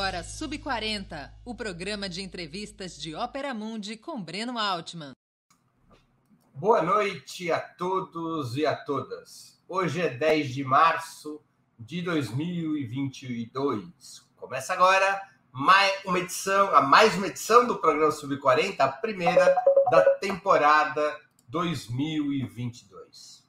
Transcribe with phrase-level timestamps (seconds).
[0.00, 5.12] agora Sub40, o programa de entrevistas de Ópera Mundi com Breno Altman.
[6.54, 9.62] Boa noite a todos e a todas.
[9.68, 11.42] Hoje é 10 de março
[11.78, 14.26] de 2022.
[14.36, 15.20] Começa agora
[15.52, 19.54] mais uma edição, a mais uma edição do programa Sub40, a primeira
[19.90, 23.46] da temporada 2022.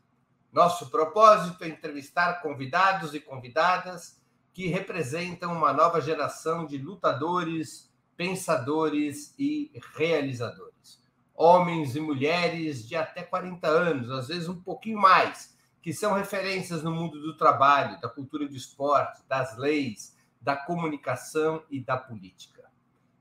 [0.51, 4.20] Nosso propósito é entrevistar convidados e convidadas
[4.53, 11.01] que representam uma nova geração de lutadores, pensadores e realizadores.
[11.33, 16.83] Homens e mulheres de até 40 anos, às vezes um pouquinho mais, que são referências
[16.83, 22.69] no mundo do trabalho, da cultura do esporte, das leis, da comunicação e da política.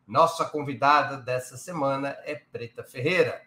[0.06, 3.40] Nossa convidada dessa semana é Preta Ferreira,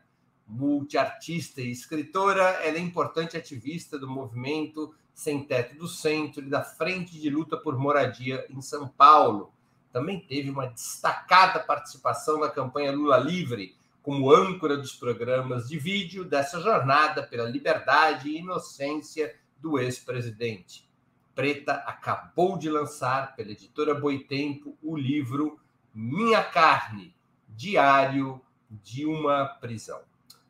[0.48, 6.62] multiartista e escritora, ela é importante ativista do movimento sem Teto do Centro e da
[6.62, 9.54] Frente de Luta por Moradia em São Paulo.
[9.92, 16.26] Também teve uma destacada participação na campanha Lula Livre, como âncora dos programas de vídeo
[16.26, 20.89] dessa jornada pela liberdade e inocência do ex-presidente.
[21.34, 25.60] Preta acabou de lançar, pela editora Boitempo, o livro
[25.94, 27.16] Minha Carne
[27.48, 30.02] Diário de uma Prisão.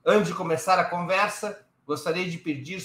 [0.06, 2.84] Antes de começar a conversa, gostaria de pedir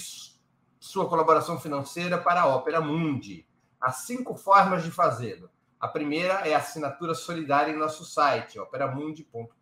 [0.79, 3.45] sua colaboração financeira para a Ópera Mundi.
[3.77, 5.49] Há cinco formas de fazê-lo.
[5.77, 9.53] A primeira é a assinatura solidária em nosso site, operamundi.com.br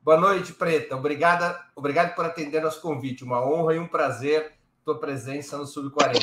[0.03, 0.97] Boa noite, Preta.
[0.97, 3.25] Obrigada, obrigado por atender nosso convite.
[3.25, 6.19] Uma honra e um prazer tua presença no Sub-40.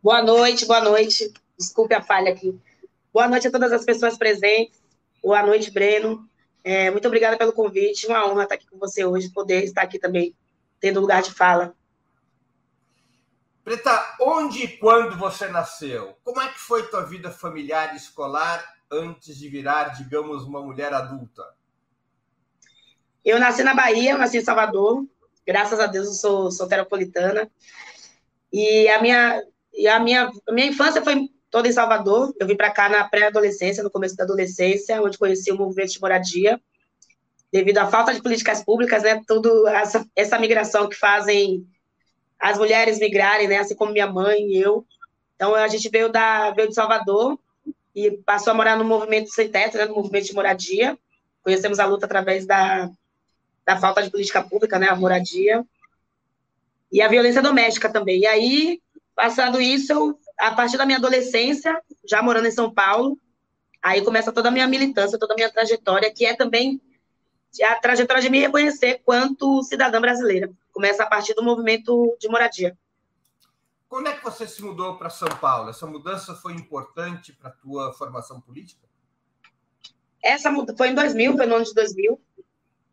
[0.00, 1.32] Boa noite, boa noite.
[1.58, 2.56] Desculpe a falha aqui.
[3.12, 4.80] Boa noite a todas as pessoas presentes.
[5.20, 6.28] Boa noite, Breno.
[6.62, 8.06] É, muito obrigada pelo convite.
[8.06, 10.36] Uma honra estar aqui com você hoje, poder estar aqui também,
[10.78, 11.74] tendo lugar de fala.
[13.68, 16.16] Preta, onde e quando você nasceu?
[16.24, 20.94] Como é que foi tua vida familiar e escolar antes de virar, digamos, uma mulher
[20.94, 21.44] adulta?
[23.22, 25.04] Eu nasci na Bahia, nasci em Salvador.
[25.46, 27.50] Graças a Deus eu sou soteropolitana.
[28.50, 29.42] E a minha,
[29.74, 32.34] e a minha, a minha infância foi toda em Salvador.
[32.40, 36.00] Eu vim para cá na pré-adolescência, no começo da adolescência, onde conheci o movimento de
[36.00, 36.58] moradia.
[37.52, 41.68] Devido à falta de políticas públicas, né, tudo essa, essa migração que fazem
[42.38, 44.86] as mulheres migrarem, né, assim como minha mãe e eu.
[45.34, 47.38] Então a gente veio da veio de Salvador
[47.94, 50.98] e passou a morar no movimento sem teto, né, no movimento de moradia.
[51.42, 52.90] Conhecemos a luta através da,
[53.64, 55.64] da falta de política pública, né, a moradia.
[56.92, 58.20] E a violência doméstica também.
[58.20, 58.80] E aí,
[59.14, 63.18] passando isso, eu, a partir da minha adolescência, já morando em São Paulo,
[63.82, 66.80] aí começa toda a minha militância, toda a minha trajetória, que é também
[67.62, 70.50] a trajetória de me reconhecer quanto cidadã brasileira.
[70.78, 72.78] Começa a partir do movimento de moradia.
[73.88, 75.70] Quando é que você se mudou para São Paulo?
[75.70, 78.86] Essa mudança foi importante para a tua formação política?
[80.22, 82.20] Essa foi em 2000, foi no ano de 2000.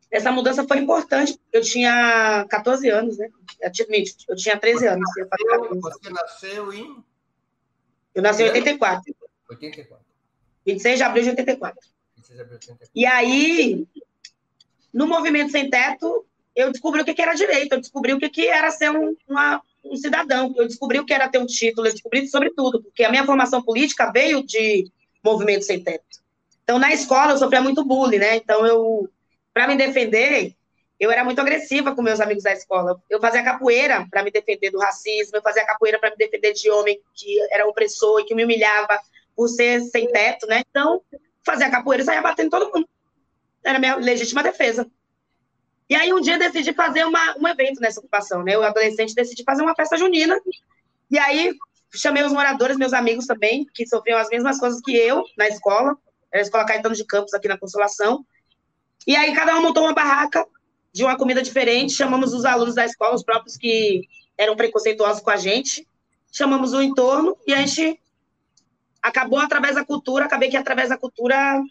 [0.10, 1.40] Essa mudança foi importante.
[1.54, 3.30] Eu tinha 14 anos, né?
[3.62, 3.88] Eu tinha,
[4.30, 5.08] eu tinha 13 você anos.
[5.08, 7.06] Nasceu, você nasceu em?
[8.16, 9.16] Eu nasci em 84.
[9.48, 10.06] 84.
[10.66, 11.90] 26 de abril de 84.
[12.16, 12.92] 26 de abril de 84.
[12.96, 13.88] E aí,
[14.92, 18.72] no Movimento Sem Teto, eu descobri o que era direito, eu descobri o que era
[18.72, 20.54] ser um, uma um cidadão.
[20.58, 23.26] Eu descobri o que era ter um título, eu descobri sobre tudo, porque a minha
[23.26, 24.92] formação política veio de
[25.24, 26.24] movimento sem teto.
[26.64, 28.36] Então, na escola, eu sofria muito bullying, né?
[28.38, 29.08] Então, eu,
[29.54, 30.54] para me defender,
[31.00, 33.00] eu era muito agressiva com meus amigos da escola.
[33.10, 36.70] Eu fazia capoeira para me defender do racismo, eu fazia capoeira para me defender de
[36.72, 39.00] homem que era opressor e que me humilhava
[39.36, 40.64] por ser sem teto, né?
[40.70, 41.02] Então,
[41.46, 42.88] fazia capoeira e saía batendo todo mundo.
[43.64, 44.90] Era minha legítima defesa.
[45.90, 48.58] E aí um dia decidi fazer uma, um evento nessa ocupação, né?
[48.58, 50.40] O adolescente decidi fazer uma festa junina.
[51.10, 51.54] E aí
[51.94, 55.96] chamei os moradores, meus amigos também, que sofriam as mesmas coisas que eu na escola.
[56.32, 58.26] Era a escola Caetano de Campos aqui na Consolação.
[59.06, 60.46] E aí cada um montou uma barraca
[60.92, 64.08] de uma comida diferente, chamamos os alunos da escola, os próprios que
[64.38, 65.88] eram preconceituosos com a gente.
[66.32, 67.98] chamamos o entorno e a gente
[69.02, 71.62] acabou através da cultura, acabei que através da cultura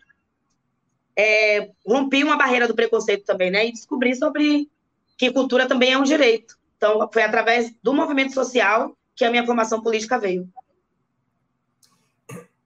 [1.16, 3.66] é, rompi uma barreira do preconceito também, né?
[3.66, 4.68] E descobri sobre
[5.16, 6.56] que cultura também é um direito.
[6.76, 10.48] Então, foi através do movimento social que a minha formação política veio.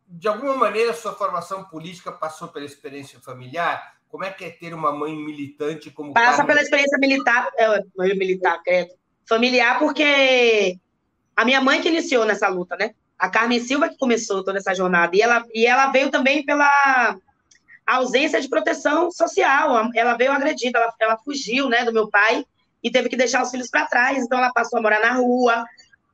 [0.07, 3.97] De alguma maneira, sua formação política passou pela experiência familiar?
[4.09, 7.85] Como é que é ter uma mãe militante como Passa pela experiência militar, é,
[8.15, 8.95] militar, credo.
[9.29, 10.79] Familiar, porque
[11.37, 12.95] a minha mãe que iniciou nessa luta, né?
[13.19, 15.15] A Carmen Silva que começou toda essa jornada.
[15.15, 17.15] E ela, e ela veio também pela
[17.97, 19.91] ausência de proteção social.
[19.95, 22.45] Ela veio agredida, ela, ela fugiu né, do meu pai
[22.83, 24.19] e teve que deixar os filhos para trás.
[24.19, 25.65] Então, ela passou a morar na rua.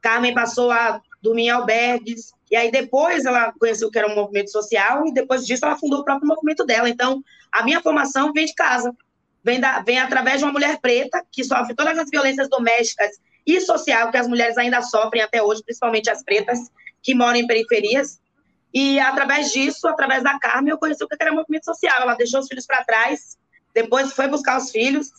[0.00, 2.32] Carmen passou a dormir em albergues.
[2.50, 5.06] E aí, depois, ela conheceu que era um movimento social.
[5.06, 6.88] E depois disso, ela fundou o próprio movimento dela.
[6.88, 8.94] Então, a minha formação vem de casa.
[9.42, 13.10] Vem, da, vem através de uma mulher preta que sofre todas as violências domésticas
[13.46, 16.58] e social que as mulheres ainda sofrem até hoje, principalmente as pretas
[17.02, 18.18] que moram em periferias.
[18.74, 22.02] E através disso, através da Carmen, eu conheci o que era movimento social.
[22.02, 23.38] Ela deixou os filhos para trás,
[23.72, 25.12] depois foi buscar os filhos.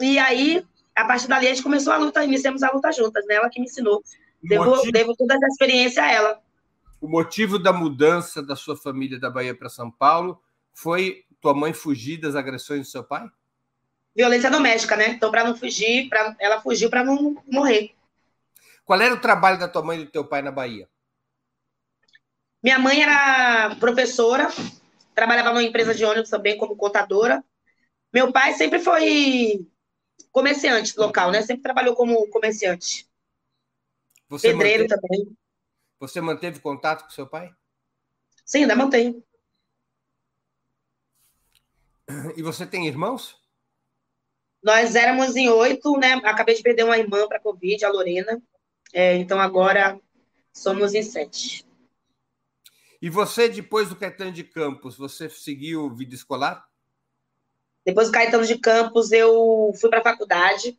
[0.00, 0.64] E aí,
[0.96, 3.34] a partir dali, a gente começou a luta, iniciamos a luta juntas, né?
[3.34, 4.02] Ela que me ensinou.
[4.42, 4.92] Devo, motivo...
[4.92, 6.40] devo toda essa experiência a ela.
[6.98, 10.40] O motivo da mudança da sua família da Bahia para São Paulo
[10.72, 13.28] foi tua mãe fugir das agressões do seu pai?
[14.16, 15.10] Violência doméstica, né?
[15.10, 16.34] Então, para não fugir, pra...
[16.38, 17.92] ela fugiu para não morrer.
[18.84, 20.88] Qual era o trabalho da tua mãe e do teu pai na Bahia?
[22.62, 24.48] Minha mãe era professora,
[25.14, 27.44] trabalhava numa empresa de ônibus também como contadora.
[28.12, 29.66] Meu pai sempre foi
[30.32, 31.42] comerciante local, né?
[31.42, 33.08] Sempre trabalhou como comerciante.
[34.28, 35.36] Você Pedreiro manteve, também.
[36.00, 37.50] Você manteve contato com seu pai?
[38.44, 39.22] Sim, ainda mantenho.
[42.36, 43.36] E você tem irmãos?
[44.62, 46.14] Nós éramos em oito, né?
[46.24, 48.42] Acabei de perder uma irmã para Covid, a Lorena.
[48.92, 50.00] É, então agora
[50.52, 51.67] somos em sete.
[53.00, 56.66] E você, depois do Caetano de Campos, você seguiu vida escolar?
[57.84, 60.78] Depois do Caetano de Campos, eu fui para a faculdade.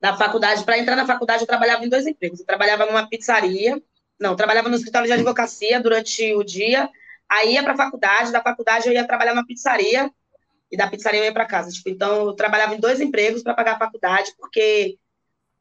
[0.00, 2.38] Na faculdade, para entrar na faculdade, eu trabalhava em dois empregos.
[2.38, 3.82] Eu trabalhava numa pizzaria,
[4.18, 6.88] não, trabalhava no escritório de advocacia durante o dia.
[7.28, 10.10] Aí ia para a faculdade, da faculdade eu ia trabalhar numa pizzaria
[10.70, 11.70] e da pizzaria eu ia para casa.
[11.70, 14.96] Tipo, então eu trabalhava em dois empregos para pagar a faculdade, porque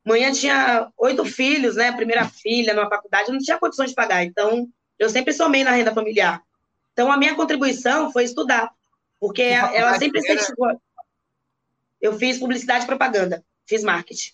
[0.05, 1.91] manhã tinha oito filhos, né?
[1.91, 4.23] Primeira filha numa faculdade, eu não tinha condições de pagar.
[4.23, 6.41] Então eu sempre somei na renda familiar.
[6.93, 8.71] Então, a minha contribuição foi estudar,
[9.19, 10.81] porque ela sempre incentivou.
[12.01, 14.31] Eu fiz publicidade e propaganda, fiz marketing.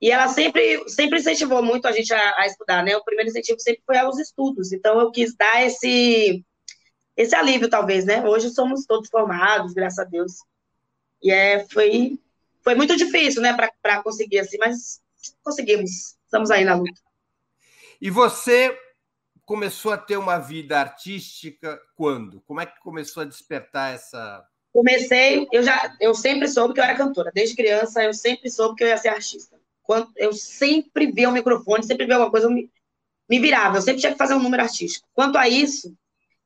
[0.00, 2.96] E ela sempre, sempre incentivou muito a gente a, a, estudar, né?
[2.96, 4.72] O primeiro incentivo sempre foi aos estudos.
[4.72, 6.44] Então, eu quis dar esse,
[7.16, 8.22] esse alívio, talvez, né?
[8.26, 10.32] Hoje somos todos formados, graças a Deus.
[11.22, 12.18] E é, foi,
[12.62, 15.00] foi muito difícil, né, para conseguir assim, mas
[15.42, 16.16] conseguimos.
[16.24, 17.00] Estamos aí na luta.
[18.00, 18.76] E você
[19.44, 22.40] começou a ter uma vida artística quando?
[22.42, 24.46] Como é que começou a despertar essa?
[24.72, 27.30] Comecei, eu já, eu sempre soube que eu era cantora.
[27.32, 29.56] Desde criança, eu sempre soube que eu ia ser artista.
[29.82, 32.70] Quando eu sempre via o microfone, sempre via alguma coisa, eu me,
[33.28, 33.76] me virava.
[33.76, 35.06] Eu sempre tinha que fazer um número artístico.
[35.12, 35.94] Quanto a isso,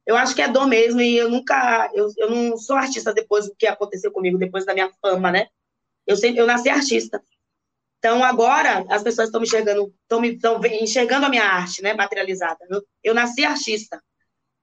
[0.05, 3.47] eu acho que é dom mesmo e eu nunca, eu, eu não sou artista depois
[3.47, 5.47] do que aconteceu comigo, depois da minha fama, né?
[6.07, 7.23] Eu sempre, eu nasci artista.
[7.99, 11.95] Então, agora, as pessoas estão me enxergando, estão me estão enxergando a minha arte, né,
[11.95, 12.59] materializada.
[12.71, 14.03] Eu, eu nasci artista.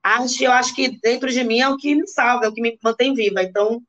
[0.02, 2.54] A arte, eu acho que dentro de mim é o que me salva, é o
[2.54, 3.42] que me mantém viva.
[3.42, 3.82] Então,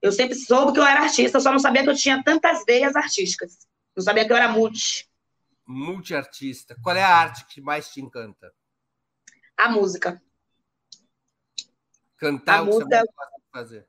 [0.00, 2.64] eu sempre soube que eu era artista, eu só não sabia que eu tinha tantas
[2.64, 3.58] veias artísticas.
[3.94, 5.06] Não sabia que eu era multi.
[5.66, 6.74] Multiartista.
[6.82, 8.50] Qual é a arte que mais te encanta?
[9.56, 10.22] A música.
[12.16, 12.84] Cantar a música...
[12.84, 13.88] você gosta de fazer.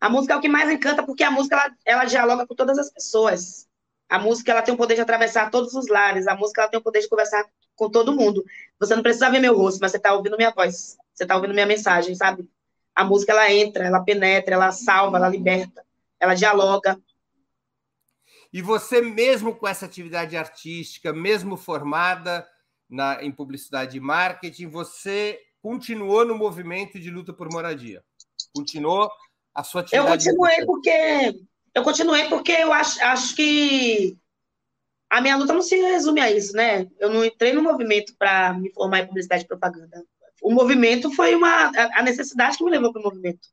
[0.00, 2.78] A música é o que mais encanta, porque a música ela, ela dialoga com todas
[2.78, 3.68] as pessoas.
[4.12, 6.26] A música ela tem o poder de atravessar todos os lares.
[6.26, 8.44] A música ela tem o poder de conversar com todo mundo.
[8.78, 10.98] Você não precisa ver meu rosto, mas você está ouvindo minha voz.
[11.14, 12.46] Você está ouvindo minha mensagem, sabe?
[12.94, 15.82] A música ela entra, ela penetra, ela salva, ela liberta,
[16.20, 17.00] ela dialoga.
[18.52, 22.46] E você mesmo com essa atividade artística, mesmo formada
[22.90, 28.04] na, em publicidade e marketing, você continuou no movimento de luta por moradia?
[28.54, 29.10] Continuou
[29.54, 30.28] a sua atividade?
[30.28, 34.16] Eu continuei porque eu continuei porque eu acho, acho que
[35.10, 36.86] a minha luta não se resume a isso, né?
[36.98, 40.02] Eu não entrei no movimento para me formar em publicidade e propaganda.
[40.42, 43.48] O movimento foi uma a necessidade que me levou para o movimento.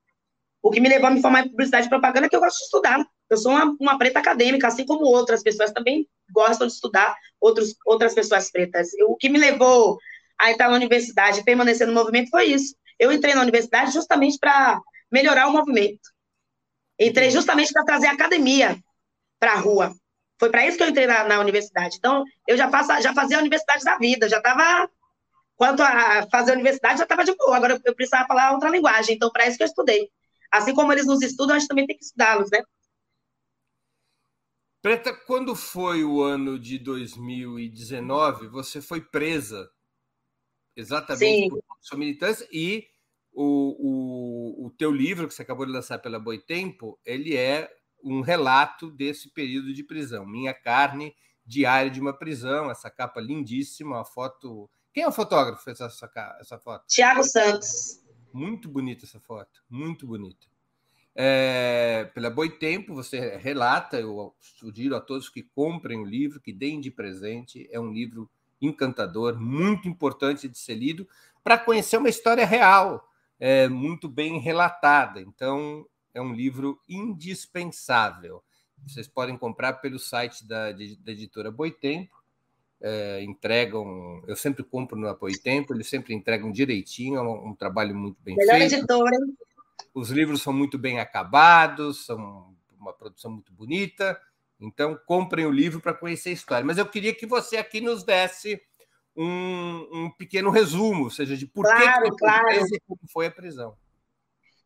[0.62, 2.58] O que me levou a me formar em publicidade e propaganda é que eu gosto
[2.58, 3.06] de estudar.
[3.30, 7.76] Eu sou uma, uma preta acadêmica, assim como outras pessoas também gostam de estudar, outros,
[7.86, 8.90] outras pessoas pretas.
[9.08, 9.98] O que me levou
[10.40, 12.76] a entrar na universidade e permanecer no movimento foi isso.
[12.98, 16.10] Eu entrei na universidade justamente para melhorar o movimento.
[17.00, 18.78] Entrei justamente para trazer a academia
[19.40, 19.96] para a rua.
[20.38, 21.98] Foi para isso que eu entrei na, na, universidade.
[21.98, 24.90] Então, eu já, faço, já fazia a universidade da vida, já estava.
[25.56, 27.58] Quanto a fazer a universidade, já estava de boa.
[27.58, 29.16] Agora eu precisava falar outra linguagem.
[29.16, 30.10] Então, para isso que eu estudei.
[30.52, 32.64] Assim como eles nos estudam, a gente também tem que estudá-los, né?
[34.82, 39.70] Preta, quando foi o ano de 2019, você foi presa
[40.74, 41.50] exatamente Sim.
[41.50, 42.88] por sua militância e
[43.42, 48.20] o, o, o teu livro, que você acabou de lançar pela Boitempo, ele é um
[48.20, 50.26] relato desse período de prisão.
[50.26, 51.16] Minha Carne,
[51.46, 54.70] Diário de uma Prisão, essa capa lindíssima, uma foto...
[54.94, 56.84] Quem é o fotógrafo fez essa, essa foto?
[56.88, 58.04] Tiago Santos.
[58.34, 60.46] Muito bonita essa foto, muito bonita.
[61.16, 66.82] É, pela Boitempo, você relata, eu sugiro a todos que comprem o livro, que deem
[66.82, 67.70] de presente.
[67.72, 68.30] É um livro
[68.62, 71.08] encantador, muito importante de ser lido,
[71.42, 73.09] para conhecer uma história real,
[73.40, 75.22] é, muito bem relatada.
[75.22, 78.44] Então, é um livro indispensável.
[78.86, 82.18] Vocês podem comprar pelo site da, da editora Boitempo.
[82.82, 87.54] É, entregam, eu sempre compro no Apoio Tempo, eles sempre entregam direitinho, é um, um
[87.54, 88.76] trabalho muito bem Melhor feito.
[88.76, 89.38] editora, hein?
[89.94, 94.20] Os livros são muito bem acabados, são uma produção muito bonita.
[94.62, 96.66] Então, comprem o livro para conhecer a história.
[96.66, 98.62] Mas eu queria que você aqui nos desse
[99.20, 102.48] um, um pequeno resumo, ou seja, de por claro, que claro.
[102.88, 103.76] como foi a prisão.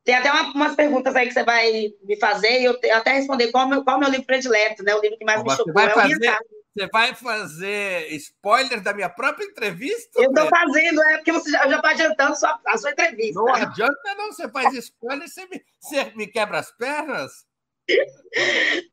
[0.03, 3.13] Tem até uma, umas perguntas aí que você vai me fazer e eu, eu até
[3.13, 4.93] responder qual, meu, qual é o meu livro predileto, né?
[4.93, 6.37] O livro que mais me chocou vai é fazer,
[6.75, 10.21] Você vai fazer spoiler da minha própria entrevista?
[10.21, 13.39] Eu estou fazendo, é porque você já está adiantando sua, a sua entrevista.
[13.39, 14.31] Não adianta, não.
[14.31, 17.45] Você faz spoiler, você me, você me quebra as pernas?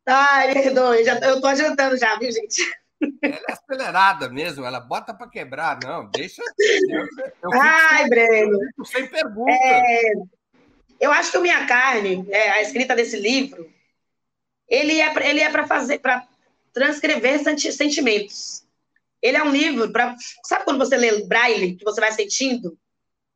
[0.06, 2.62] Ai, perdoe, já, eu estou adiantando já, viu, gente?
[3.22, 6.42] Ela é acelerada mesmo, ela bota para quebrar, não, deixa.
[7.42, 8.58] Eu, eu Ai, sem, Breno.
[8.84, 9.50] sem pergunta.
[9.50, 10.12] É,
[11.00, 13.72] eu acho que o Minha Carne, é, a escrita desse livro,
[14.68, 16.26] ele é, ele é para fazer, para
[16.72, 17.40] transcrever
[17.72, 18.64] sentimentos.
[19.22, 20.14] Ele é um livro para.
[20.44, 22.78] Sabe quando você lê braille, que você vai sentindo?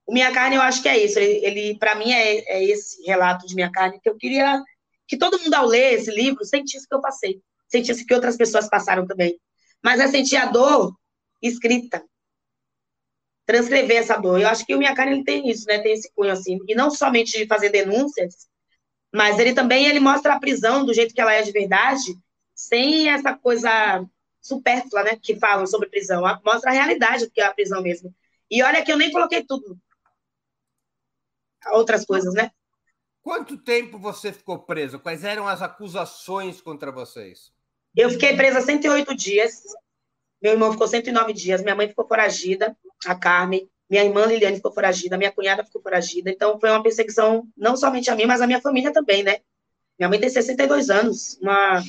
[0.07, 1.19] O Minha Carne, eu acho que é isso.
[1.19, 4.63] Ele, ele para mim, é, é, esse relato de Minha Carne que eu queria
[5.07, 8.69] que todo mundo, ao ler esse livro, sentisse que eu passei, sentisse que outras pessoas
[8.69, 9.39] passaram também.
[9.85, 10.97] Mas é sentir a dor
[11.43, 12.03] escrita,
[13.45, 14.41] transcrever essa dor.
[14.41, 15.79] Eu acho que o Minha Carne ele tem isso, né?
[15.81, 18.49] Tem esse cunho assim, e não somente de fazer denúncias,
[19.13, 22.19] mas ele também ele mostra a prisão do jeito que ela é de verdade,
[22.55, 24.05] sem essa coisa
[24.41, 26.23] supérflua, né, que falam sobre prisão.
[26.45, 28.15] Mostra a realidade do que é a prisão mesmo.
[28.51, 29.79] E olha que eu nem coloquei tudo.
[31.73, 32.51] Outras coisas, né?
[33.23, 34.99] Quanto tempo você ficou preso?
[34.99, 37.54] Quais eram as acusações contra vocês?
[37.97, 39.63] Eu fiquei presa 108 dias.
[40.43, 41.63] Meu irmão ficou 109 dias.
[41.63, 43.69] Minha mãe ficou foragida, a Carmen.
[43.89, 45.17] Minha irmã Liliane ficou foragida.
[45.17, 46.31] Minha cunhada ficou foragida.
[46.31, 49.39] Então, foi uma perseguição não somente a mim, mas a minha família também, né?
[49.99, 51.39] Minha mãe tem 62 anos.
[51.41, 51.83] Uma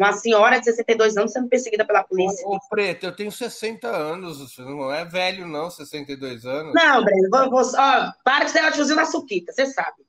[0.00, 2.42] uma senhora de 62 anos sendo perseguida pela polícia.
[2.48, 6.72] Ô, Preto, eu tenho 60 anos, você não é velho, não, 62 anos.
[6.72, 10.02] Não, Breno, vou, vou, ó, para você vai fuzil na suquita, você sabe.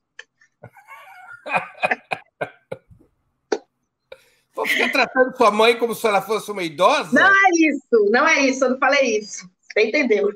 [4.53, 7.19] Vou ficar tratando sua mãe como se ela fosse uma idosa?
[7.19, 9.49] Não é isso, não é isso, eu não falei isso.
[9.61, 10.29] Você entendeu?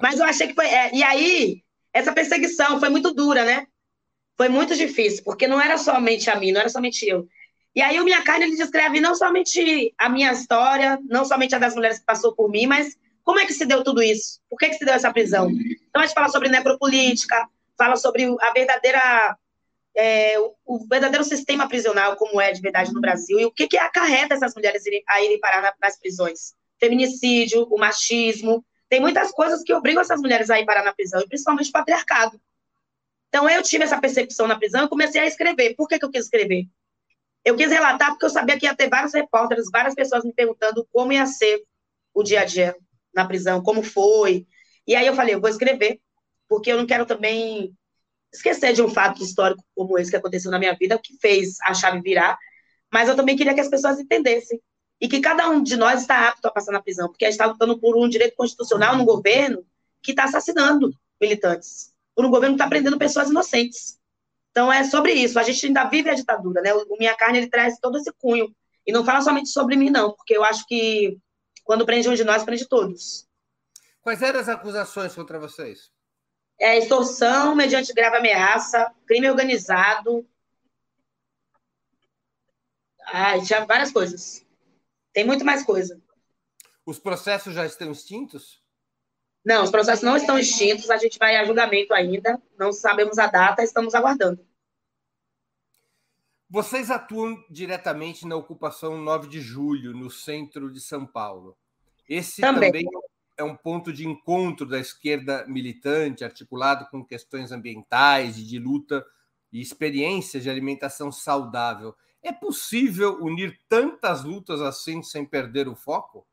[0.00, 0.66] Mas eu achei que foi.
[0.66, 3.66] É, e aí, essa perseguição foi muito dura, né?
[4.36, 7.26] Foi muito difícil, porque não era somente a mim, não era somente eu.
[7.74, 11.58] E aí o Minha Carne ele descreve não somente a minha história, não somente a
[11.58, 14.40] das mulheres que passou por mim, mas como é que se deu tudo isso?
[14.48, 15.50] Por que, que se deu essa prisão?
[15.50, 19.36] Então a gente fala sobre necropolítica, fala sobre a verdadeira
[19.96, 23.76] é, o, verdadeiro sistema prisional, como é de verdade no Brasil, e o que, que
[23.76, 26.54] acarreta essas mulheres a irem parar nas prisões.
[26.78, 31.20] Feminicídio, o machismo, tem muitas coisas que obrigam essas mulheres a ir parar na prisão,
[31.20, 32.40] e principalmente o patriarcado.
[33.28, 35.74] Então, eu tive essa percepção na prisão e comecei a escrever.
[35.76, 36.66] Por que, que eu quis escrever?
[37.44, 40.86] Eu quis relatar porque eu sabia que ia ter vários repórteres, várias pessoas me perguntando
[40.92, 41.62] como ia ser
[42.12, 42.76] o dia a dia
[43.14, 44.46] na prisão, como foi.
[44.86, 46.00] E aí eu falei, eu vou escrever,
[46.48, 47.72] porque eu não quero também
[48.32, 51.74] esquecer de um fato histórico como esse que aconteceu na minha vida, que fez a
[51.74, 52.38] chave virar,
[52.92, 54.60] mas eu também queria que as pessoas entendessem
[55.00, 57.40] e que cada um de nós está apto a passar na prisão, porque a gente
[57.40, 59.64] está lutando por um direito constitucional no governo
[60.02, 63.98] que está assassinando militantes, por um governo que está prendendo pessoas inocentes.
[64.50, 65.38] Então é sobre isso.
[65.38, 66.74] A gente ainda vive a ditadura, né?
[66.74, 68.54] O Minha Carne ele traz todo esse cunho
[68.86, 71.16] e não fala somente sobre mim, não, porque eu acho que
[71.64, 73.26] quando prende um de nós, prende todos.
[74.02, 75.90] Quais eram as acusações contra vocês?
[76.60, 80.26] É extorsão mediante grave ameaça, crime organizado.
[83.06, 84.46] Ah, tinha várias coisas.
[85.12, 86.00] Tem muito mais coisa.
[86.84, 88.62] Os processos já estão extintos?
[89.44, 93.26] Não, os processos não estão extintos, a gente vai a julgamento ainda, não sabemos a
[93.26, 94.46] data, estamos aguardando.
[96.48, 101.56] Vocês atuam diretamente na ocupação 9 de julho, no centro de São Paulo.
[102.08, 102.86] Esse também, também
[103.40, 109.04] é um ponto de encontro da esquerda militante, articulado com questões ambientais e de luta
[109.50, 111.96] e experiências de alimentação saudável.
[112.22, 116.26] É possível unir tantas lutas assim sem perder o foco?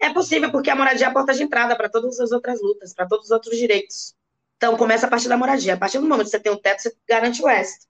[0.00, 2.94] É possível, porque a moradia é a porta de entrada para todas as outras lutas,
[2.94, 4.14] para todos os outros direitos.
[4.56, 5.74] Então, começa a partir da moradia.
[5.74, 7.86] A partir do momento que você tem um teto, você garante o resto.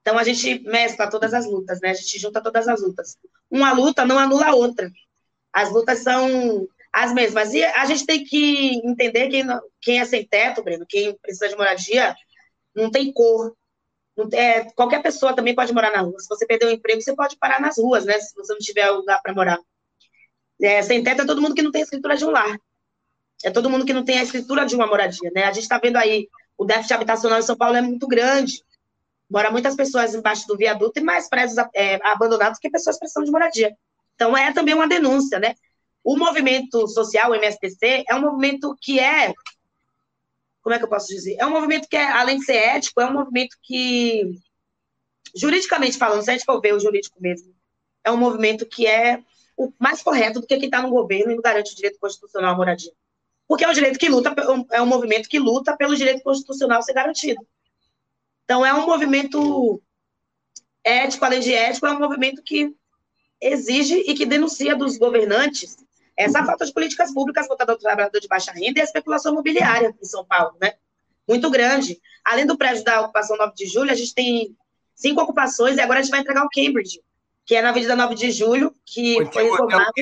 [0.00, 1.90] Então, a gente mescla todas as lutas, né?
[1.90, 3.16] A gente junta todas as lutas.
[3.48, 4.90] Uma luta não anula a outra.
[5.52, 7.52] As lutas são as mesmas.
[7.52, 9.42] E a gente tem que entender que
[9.80, 12.14] quem é sem teto, Breno, quem precisa de moradia,
[12.72, 13.52] não tem cor.
[14.16, 16.20] Não tem, é, qualquer pessoa também pode morar na rua.
[16.20, 18.16] Se você perder o emprego, você pode parar nas ruas, né?
[18.20, 19.58] Se você não tiver lugar para morar.
[20.62, 22.56] É, sem teto é todo mundo que não tem a escritura de um lar.
[23.44, 25.44] É todo mundo que não tem a escritura de uma moradia, né?
[25.44, 28.62] A gente está vendo aí, o déficit habitacional em São Paulo é muito grande.
[29.28, 33.32] Mora muitas pessoas embaixo do viaduto e mais prédios é, abandonados que pessoas precisando de
[33.32, 33.76] moradia.
[34.14, 35.56] Então, é também uma denúncia, né?
[36.04, 39.32] O movimento social, o MSTC, é um movimento que é.
[40.62, 41.36] Como é que eu posso dizer?
[41.38, 44.38] É um movimento que, é, além de ser ético, é um movimento que,
[45.34, 47.54] juridicamente falando, se a gente for ver o jurídico mesmo,
[48.04, 49.22] é um movimento que é
[49.56, 52.52] o mais correto do que quem está no governo e não garante o direito constitucional
[52.52, 52.92] à moradia.
[53.48, 54.34] Porque é um direito que luta,
[54.72, 57.46] é um movimento que luta pelo direito constitucional ser garantido.
[58.44, 59.82] Então, é um movimento
[60.82, 62.74] ético, além de ético, é um movimento que
[63.40, 65.83] exige e que denuncia dos governantes
[66.16, 69.94] essa falta de políticas públicas voltada ao trabalhador de baixa renda e a especulação imobiliária
[70.00, 70.74] em São Paulo, né?
[71.28, 72.00] Muito grande.
[72.24, 74.56] Além do prédio da ocupação 9 de julho, a gente tem
[74.94, 77.00] cinco ocupações e agora a gente vai entregar o Cambridge,
[77.44, 79.92] que é na Avenida 9 de Julho, que o foi reformado.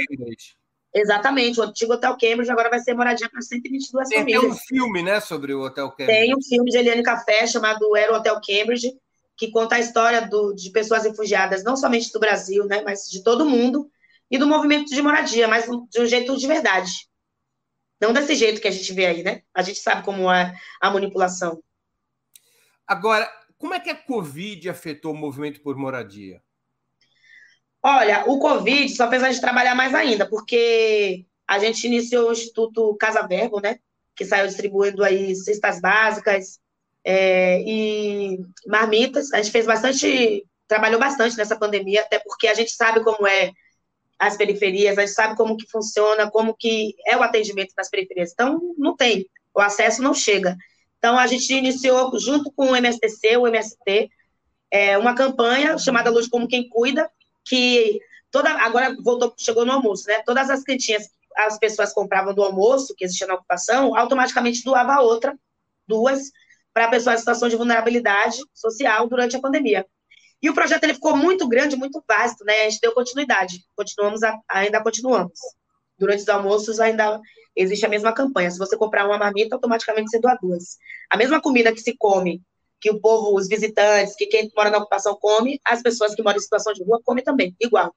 [0.94, 4.42] Exatamente, o antigo Hotel Cambridge agora vai ser moradia para 122 tem, famílias.
[4.42, 6.20] Tem um filme, né, sobre o Hotel Cambridge.
[6.20, 8.92] Tem um filme de Eliane Café chamado Era o Hotel Cambridge,
[9.34, 13.22] que conta a história do, de pessoas refugiadas, não somente do Brasil, né, mas de
[13.22, 13.90] todo mundo,
[14.32, 17.06] e do movimento de moradia, mas de um jeito de verdade.
[18.00, 19.42] Não desse jeito que a gente vê aí, né?
[19.52, 21.62] A gente sabe como é a manipulação.
[22.86, 26.42] Agora, como é que a Covid afetou o movimento por moradia?
[27.82, 32.32] Olha, o Covid só fez a gente trabalhar mais ainda, porque a gente iniciou o
[32.32, 33.80] Instituto Casa Verbo, né?
[34.16, 36.58] Que saiu distribuindo aí cestas básicas
[37.04, 39.30] é, e marmitas.
[39.34, 43.52] A gente fez bastante, trabalhou bastante nessa pandemia, até porque a gente sabe como é
[44.22, 48.30] as periferias, a gente sabe como que funciona, como que é o atendimento das periferias.
[48.32, 50.56] Então, não tem, o acesso não chega.
[50.96, 54.08] Então, a gente iniciou, junto com o MSTC, o MST,
[54.70, 57.10] é, uma campanha chamada Luz Como Quem Cuida,
[57.44, 57.98] que
[58.30, 60.22] toda, agora voltou, chegou no almoço, né?
[60.24, 65.36] Todas as quentinhas as pessoas compravam do almoço, que existia na ocupação, automaticamente doava outra,
[65.88, 66.30] duas,
[66.72, 69.84] para pessoas em situação de vulnerabilidade social durante a pandemia.
[70.42, 72.62] E o projeto ele ficou muito grande, muito vasto, né?
[72.62, 73.64] A gente deu continuidade.
[73.76, 75.38] Continuamos, a, ainda continuamos.
[75.96, 77.20] Durante os almoços ainda
[77.54, 78.50] existe a mesma campanha.
[78.50, 80.78] Se você comprar uma marmita, automaticamente você doa duas.
[81.08, 82.42] A mesma comida que se come,
[82.80, 86.38] que o povo, os visitantes, que quem mora na ocupação come, as pessoas que moram
[86.38, 87.94] em situação de rua comem também, igual.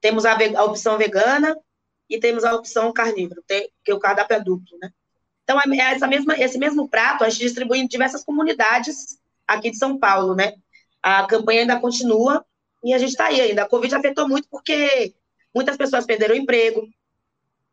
[0.00, 1.54] Temos a, a opção vegana
[2.08, 4.90] e temos a opção carnívoro, tem, que o cardápio é duplo, né?
[5.44, 9.78] Então, é essa mesma, esse mesmo prato a gente distribui em diversas comunidades aqui de
[9.78, 10.54] São Paulo, né?
[11.02, 12.44] A campanha ainda continua
[12.84, 13.62] e a gente está aí ainda.
[13.62, 15.14] A Covid afetou muito porque
[15.54, 16.88] muitas pessoas perderam o emprego,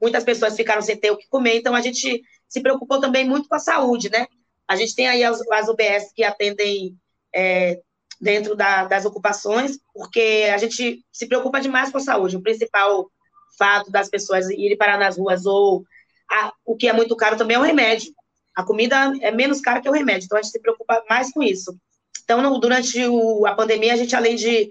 [0.02, 3.50] muitas pessoas ficaram sem ter o que comer, então a gente se preocupou também muito
[3.50, 4.28] com a saúde, né?
[4.68, 6.98] A gente tem aí as, as UBS que atendem
[7.34, 7.80] é,
[8.20, 12.38] dentro da, das ocupações, porque a gente se preocupa demais com a saúde.
[12.38, 13.10] O principal
[13.58, 15.86] fato das pessoas irem parar nas ruas ou
[16.30, 18.14] a, o que é muito caro também é o remédio.
[18.56, 21.44] A comida é menos cara que o remédio, então a gente se preocupa mais com
[21.44, 21.78] isso.
[22.24, 24.70] Então, no, durante o, a pandemia, a gente, além de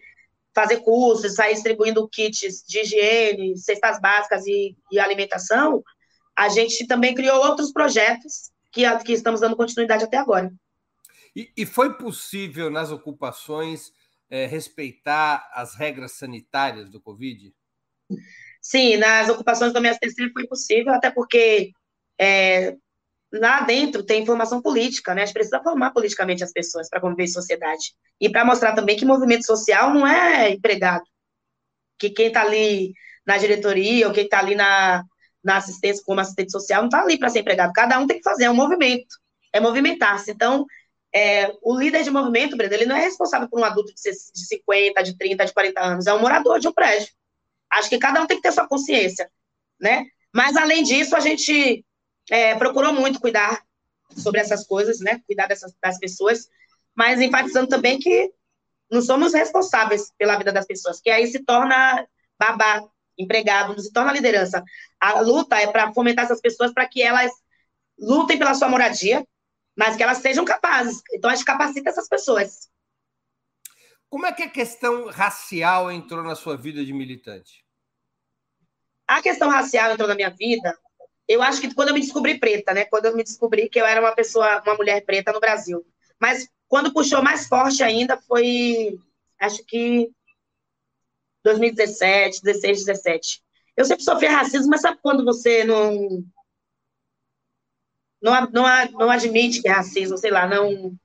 [0.54, 5.82] fazer cursos, sair distribuindo kits de higiene, cestas básicas e, e alimentação,
[6.36, 10.52] a gente também criou outros projetos que, que estamos dando continuidade até agora.
[11.34, 13.92] E, e foi possível, nas ocupações,
[14.30, 17.52] é, respeitar as regras sanitárias do Covid?
[18.60, 21.72] Sim, nas ocupações do MSTC foi possível, até porque
[22.18, 22.76] é,
[23.38, 25.22] lá dentro tem formação política, né?
[25.22, 27.94] A gente precisa formar politicamente as pessoas para conviver em sociedade.
[28.20, 31.04] E para mostrar também que movimento social não é empregado.
[31.98, 32.94] Que quem está ali
[33.26, 35.04] na diretoria, ou quem está ali na,
[35.42, 37.72] na assistência como assistente social, não está ali para ser empregado.
[37.72, 39.16] Cada um tem que fazer, é um movimento.
[39.52, 40.30] É movimentar-se.
[40.30, 40.66] Então,
[41.12, 45.02] é, o líder de movimento, Brenda, ele não é responsável por um adulto de 50,
[45.02, 47.08] de 30, de 40 anos, é um morador de um prédio.
[47.70, 49.30] Acho que cada um tem que ter sua consciência,
[49.80, 50.04] né?
[50.32, 51.84] Mas, além disso, a gente
[52.30, 53.62] é, procurou muito cuidar
[54.16, 55.20] sobre essas coisas, né?
[55.26, 56.48] Cuidar dessas, das pessoas,
[56.94, 58.32] mas enfatizando também que
[58.90, 62.06] não somos responsáveis pela vida das pessoas, que aí se torna
[62.38, 62.82] babá,
[63.18, 64.62] empregado, se torna liderança.
[65.00, 67.32] A luta é para fomentar essas pessoas para que elas
[67.98, 69.26] lutem pela sua moradia,
[69.76, 71.02] mas que elas sejam capazes.
[71.12, 72.68] Então, a gente capacita essas pessoas.
[74.08, 77.64] Como é que a questão racial entrou na sua vida de militante?
[79.06, 80.76] A questão racial entrou na minha vida,
[81.26, 82.84] eu acho que quando eu me descobri preta, né?
[82.84, 85.84] Quando eu me descobri que eu era uma pessoa, uma mulher preta no Brasil.
[86.20, 88.98] Mas quando puxou mais forte ainda foi,
[89.40, 90.10] acho que
[91.42, 93.42] 2017, 16, 17.
[93.76, 96.24] Eu sempre sofri racismo, mas sabe quando você não
[98.20, 100.96] não, não, não admite que é racismo, sei lá, não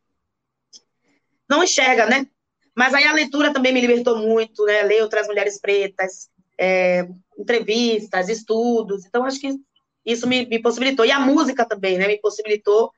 [1.49, 2.27] não enxerga, né?
[2.75, 4.83] Mas aí a leitura também me libertou muito, né?
[4.83, 9.05] Ler outras mulheres pretas, é, entrevistas, estudos.
[9.05, 9.59] Então, acho que
[10.05, 11.05] isso me, me, possibilitou.
[11.05, 12.07] E a música também, né?
[12.07, 12.91] Me possibilitou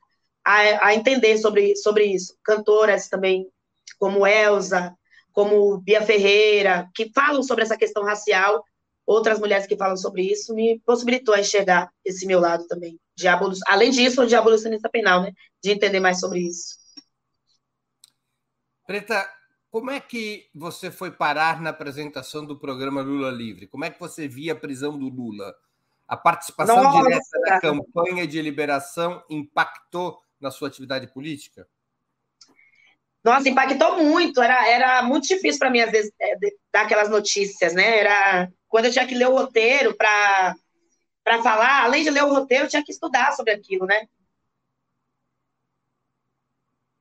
[0.43, 2.35] a, a, entender sobre, sobre isso.
[2.43, 3.47] Cantoras também,
[3.97, 4.95] como Elsa,
[5.31, 8.63] como Bia Ferreira, que falam sobre essa questão racial,
[9.05, 12.99] outras mulheres que falam sobre isso, me possibilitou a enxergar esse meu lado também.
[13.15, 15.31] De abolição, além disso, de abolicionista penal, né?
[15.63, 16.79] De entender mais sobre isso.
[18.85, 19.29] Preta,
[19.69, 23.67] como é que você foi parar na apresentação do programa Lula Livre?
[23.67, 25.55] Como é que você via a prisão do Lula?
[26.12, 27.04] A participação Nossa.
[27.04, 31.65] direta na campanha de liberação impactou na sua atividade política?
[33.24, 34.41] Nossa, impactou muito.
[34.41, 36.36] Era, era muito difícil para mim, às vezes, é,
[36.69, 38.00] dar aquelas notícias, né?
[38.00, 40.54] Era quando eu tinha que ler o roteiro para
[41.41, 44.06] falar, além de ler o roteiro, eu tinha que estudar sobre aquilo, né?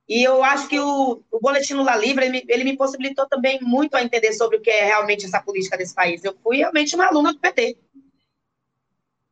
[0.09, 3.96] E eu acho que o, o Boletim Lula Livre, ele ele me possibilitou também muito
[3.96, 6.23] a entender sobre o que é realmente essa política desse país.
[6.23, 7.77] Eu fui realmente uma aluna do PT.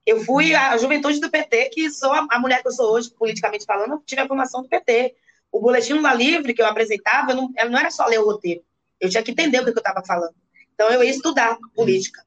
[0.09, 3.67] Eu fui a juventude do PT, que sou a, mulher que eu sou hoje, politicamente
[3.67, 5.15] falando, eu tive a formação do PT.
[5.53, 8.63] O Boletim Lula Livre que eu apresentava, não, não era só ler o roteiro.
[8.99, 10.35] Eu tinha que entender o que eu estava falando.
[10.73, 12.25] Então, eu ia estudar política.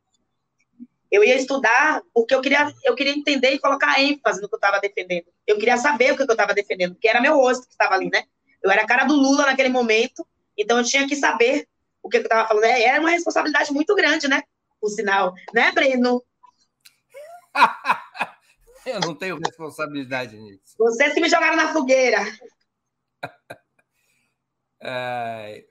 [1.10, 4.60] Eu ia estudar porque eu queria, eu queria entender e colocar ênfase no que eu
[4.60, 5.26] estava defendendo.
[5.48, 8.12] Eu queria saber o que eu estava defendendo, que era meu rosto que estava ali,
[8.12, 8.26] né?
[8.64, 10.24] Eu era a cara do Lula naquele momento,
[10.56, 11.68] então eu tinha que saber
[12.04, 12.64] o que eu estava falando.
[12.64, 14.44] É, era uma responsabilidade muito grande, né?
[14.80, 16.24] O sinal, né, Breno?
[18.86, 20.76] eu não tenho responsabilidade nisso.
[20.78, 22.20] Vocês que me jogaram na fogueira.
[24.84, 25.66] É,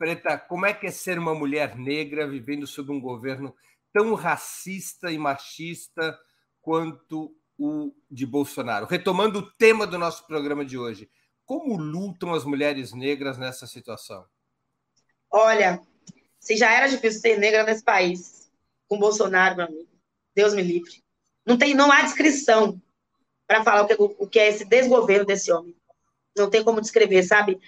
[0.00, 3.54] Preta, como é que é ser uma mulher negra vivendo sob um governo
[3.92, 6.18] tão racista e machista
[6.60, 8.86] quanto o de Bolsonaro?
[8.86, 11.10] Retomando o tema do nosso programa de hoje,
[11.44, 14.24] como lutam as mulheres negras nessa situação?
[15.30, 15.80] Olha,
[16.38, 18.50] se já era difícil ser negra nesse país,
[18.88, 19.88] com Bolsonaro, meu amigo,
[20.34, 21.02] Deus me livre.
[21.46, 22.80] Não, tem, não há descrição
[23.46, 25.74] para falar o que, o que é esse desgoverno desse homem.
[26.36, 27.60] Não tem como descrever, sabe?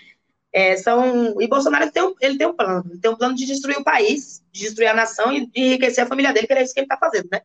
[0.52, 3.46] É, são, e Bolsonaro tem, um, ele tem um plano, ele tem um plano de
[3.46, 6.62] destruir o país, de destruir a nação e de enriquecer a família dele, que é
[6.62, 7.40] isso que ele está fazendo, né?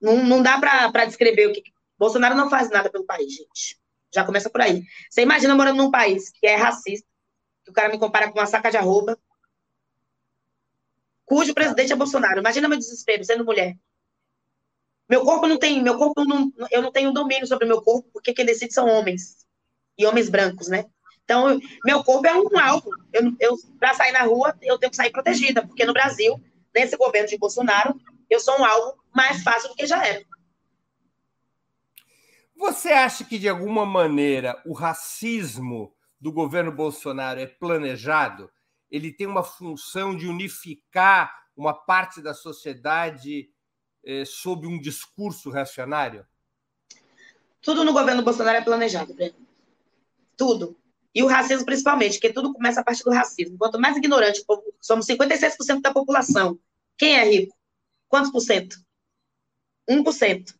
[0.00, 1.62] Não, não dá para descrever o que.
[1.96, 3.80] Bolsonaro não faz nada pelo país, gente.
[4.12, 4.82] Já começa por aí.
[5.08, 7.06] Você imagina morando num país que é racista,
[7.64, 9.16] que o cara me compara com uma saca de arroba,
[11.24, 12.40] cujo presidente é Bolsonaro.
[12.40, 13.78] Imagina meu desespero sendo mulher.
[15.08, 18.32] Meu corpo não tem, meu corpo não, eu não tenho domínio sobre meu corpo, porque
[18.32, 19.46] quem decide são homens.
[19.98, 20.86] E homens brancos, né?
[21.24, 22.90] Então, meu corpo é um alvo.
[23.12, 26.40] Eu, eu para sair na rua, eu tenho que sair protegida, porque no Brasil,
[26.74, 27.94] nesse governo de Bolsonaro,
[28.28, 30.24] eu sou um alvo mais fácil do que já era.
[32.56, 38.50] Você acha que, de alguma maneira, o racismo do governo Bolsonaro é planejado?
[38.90, 43.48] Ele tem uma função de unificar uma parte da sociedade
[44.04, 46.26] eh, sob um discurso reacionário?
[47.60, 49.34] Tudo no governo Bolsonaro é planejado, Breno.
[50.36, 50.76] Tudo.
[51.14, 53.58] E o racismo, principalmente, porque tudo começa a partir do racismo.
[53.58, 54.44] Quanto mais ignorante,
[54.80, 56.58] somos 56% da população.
[56.96, 57.56] Quem é rico?
[58.08, 58.76] Quantos por cento?
[59.88, 60.54] 1%.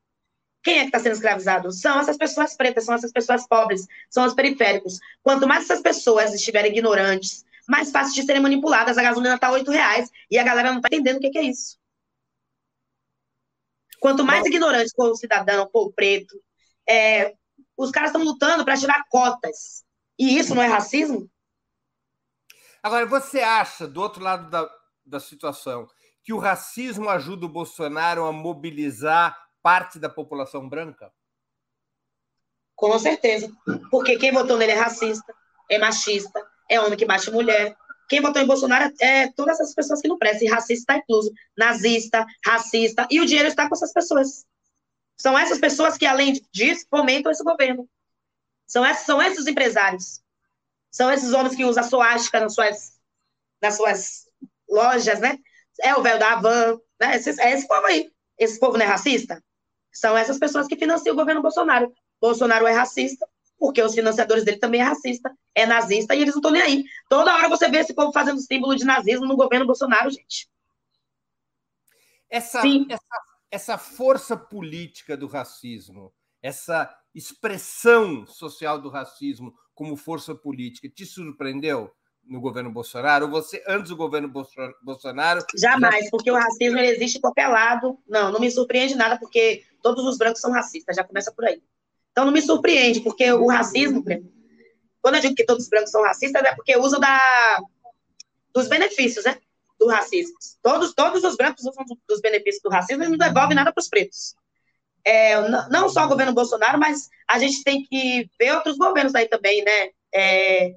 [0.62, 1.72] Quem é que está sendo escravizado?
[1.72, 4.98] São essas pessoas pretas, são essas pessoas pobres, são os periféricos.
[5.22, 8.96] Quanto mais essas pessoas estiverem ignorantes, mais fácil de serem manipuladas.
[8.96, 11.42] A gasolina está R$ reais e a galera não está entendendo o que, que, é
[11.42, 11.78] isso.
[14.02, 16.34] Quanto mais ignorante for o cidadão, for o preto,
[16.88, 17.36] é,
[17.76, 19.84] os caras estão lutando para tirar cotas.
[20.18, 21.30] E isso não é racismo?
[22.82, 24.68] Agora, você acha, do outro lado da,
[25.06, 25.86] da situação,
[26.24, 31.12] que o racismo ajuda o Bolsonaro a mobilizar parte da população branca?
[32.74, 33.52] Com certeza.
[33.88, 35.32] Porque quem votou nele é racista,
[35.70, 37.76] é machista, é homem que bate mulher.
[38.12, 40.46] Quem votou em Bolsonaro é todas essas pessoas que não prestam.
[40.46, 41.32] E racista está incluso.
[41.56, 43.08] Nazista, racista.
[43.10, 44.44] E o dinheiro está com essas pessoas.
[45.16, 47.88] São essas pessoas que, além disso, fomentam esse governo.
[48.66, 50.20] São esses, são esses empresários.
[50.90, 53.00] São esses homens que usam a suástica nas suas,
[53.62, 54.28] nas suas
[54.68, 55.38] lojas, né?
[55.80, 57.16] É o velho da Havan, né?
[57.16, 58.12] Esse, é esse povo aí.
[58.38, 59.42] Esse povo não é racista?
[59.90, 61.90] São essas pessoas que financiam o governo Bolsonaro.
[62.20, 63.26] Bolsonaro é racista,
[63.62, 66.84] porque os financiadores dele também é racista, é nazista, e eles não estão nem aí.
[67.08, 70.50] Toda hora você vê esse povo fazendo símbolo de nazismo no governo Bolsonaro, gente.
[72.28, 73.20] Essa, essa,
[73.52, 81.94] essa força política do racismo, essa expressão social do racismo como força política, te surpreendeu?
[82.24, 83.24] no governo Bolsonaro?
[83.24, 84.32] Ou você, antes do governo
[84.80, 85.44] Bolsonaro.
[85.56, 86.10] Jamais, já...
[86.12, 87.98] porque o racismo existe em qualquer lado.
[88.08, 91.60] Não, não me surpreende nada, porque todos os brancos são racistas, já começa por aí.
[92.12, 94.04] Então não me surpreende, porque o racismo,
[95.00, 97.60] quando eu digo que todos os brancos são racistas, é porque usam da,
[98.52, 99.38] dos benefícios, né?
[99.80, 100.36] Do racismo.
[100.62, 103.88] Todos, todos os brancos usam dos benefícios do racismo e não devolvem nada para os
[103.88, 104.34] pretos.
[105.04, 105.36] É,
[105.68, 109.64] não só o governo Bolsonaro, mas a gente tem que ver outros governos aí também,
[109.64, 109.88] né?
[110.14, 110.74] É,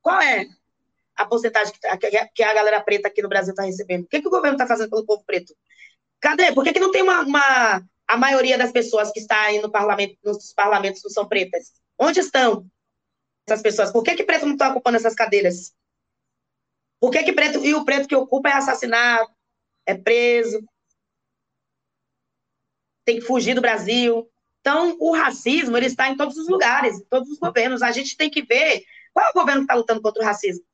[0.00, 0.46] qual é
[1.16, 1.72] a porcentagem
[2.34, 4.04] que a galera preta aqui no Brasil está recebendo?
[4.04, 5.54] O que, que o governo está fazendo pelo povo preto?
[6.20, 6.52] Cadê?
[6.52, 9.70] Por que, que não tem uma, uma, A maioria das pessoas que está aí no
[9.70, 11.72] parlamento, nos parlamentos não são pretas?
[11.98, 12.70] Onde estão
[13.48, 13.90] essas pessoas?
[13.90, 15.72] Por que, que preto não está ocupando essas cadeiras?
[17.00, 17.64] Por que, que preto.
[17.64, 19.30] E o preto que ocupa é assassinado,
[19.86, 20.62] é preso,
[23.02, 24.30] tem que fugir do Brasil.
[24.60, 27.80] Então, o racismo ele está em todos os lugares, em todos os governos.
[27.80, 30.66] A gente tem que ver qual é o governo que está lutando contra o racismo?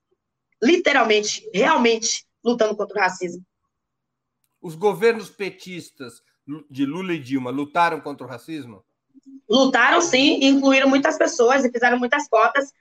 [0.61, 3.47] Literalmente, realmente lutando contra o racismo.
[4.61, 6.21] Os governos petistas
[6.71, 8.85] de Lula e Dilma lutaram contra o racismo?
[9.49, 12.73] Lutaram sim, incluíram muitas pessoas e fizeram muitas cotas.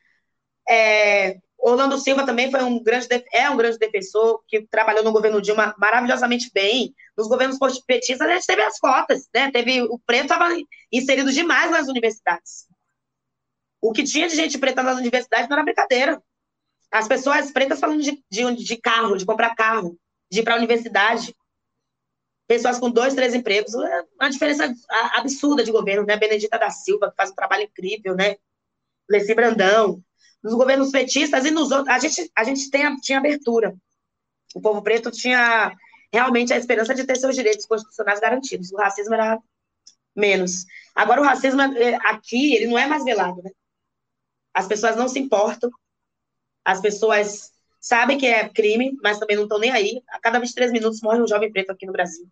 [0.69, 5.41] É, Orlando Silva também foi um grande, é um grande defensor que trabalhou no governo
[5.41, 6.93] Dilma maravilhosamente bem.
[7.17, 9.51] Nos governos petistas a gente teve as cotas, né?
[9.51, 10.56] Teve o preto estava
[10.91, 12.67] inserido demais nas universidades.
[13.82, 16.21] O que tinha de gente preta nas universidades não era brincadeira.
[16.91, 19.97] As pessoas pretas falando de, de, de carro, de comprar carro,
[20.32, 21.36] de ir para a universidade.
[22.48, 23.74] Pessoas com dois, três empregos.
[23.76, 24.74] É uma diferença
[25.16, 26.16] absurda de governo, né?
[26.16, 28.38] Benedita da Silva, que faz um trabalho incrível, né?
[29.10, 30.02] Leci Brandão.
[30.42, 31.90] Nos governos petistas e nos outros.
[31.90, 33.76] A gente, a gente tem, tinha abertura.
[34.56, 35.76] O povo preto tinha
[36.12, 38.72] realmente a esperança de ter seus direitos constitucionais garantidos.
[38.72, 39.38] O racismo era
[40.16, 40.66] menos.
[40.96, 43.52] Agora, o racismo é, aqui, ele não é mais velado, né?
[44.54, 45.70] As pessoas não se importam,
[46.66, 47.52] as pessoas
[47.88, 50.04] sabem que é crime, mas também não estão nem aí.
[50.10, 52.28] A cada 23 minutos morre um jovem preto aqui no Brasil.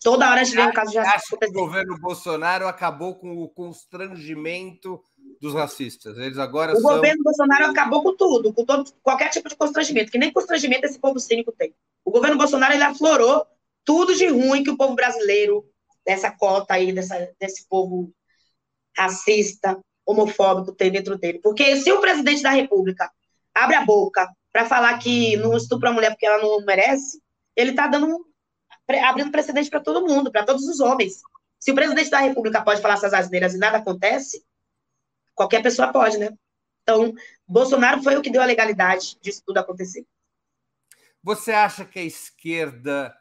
[0.00, 1.38] Toda hora a gente vê um caso de racismo.
[1.42, 5.02] O governo Bolsonaro acabou com o constrangimento
[5.40, 6.16] dos racistas.
[6.18, 6.94] Eles agora o são...
[6.94, 11.00] governo Bolsonaro acabou com tudo, com todo, qualquer tipo de constrangimento, que nem constrangimento esse
[11.00, 11.74] povo cínico tem.
[12.04, 13.44] O governo Bolsonaro ele aflorou
[13.84, 15.68] tudo de ruim que o povo brasileiro,
[16.06, 18.12] dessa cota aí, dessa, desse povo
[18.96, 21.40] racista, homofóbico tem dentro dele.
[21.40, 23.10] Porque se o presidente da República
[23.62, 27.20] abre a boca para falar que não estupra a mulher porque ela não merece,
[27.56, 28.26] ele está dando
[29.04, 31.20] abrindo precedente para todo mundo, para todos os homens.
[31.58, 34.44] Se o presidente da República pode falar essas asneiras e nada acontece,
[35.34, 36.30] qualquer pessoa pode, né?
[36.82, 37.12] Então,
[37.46, 40.06] Bolsonaro foi o que deu a legalidade disso tudo acontecer.
[41.22, 43.14] Você acha que a esquerda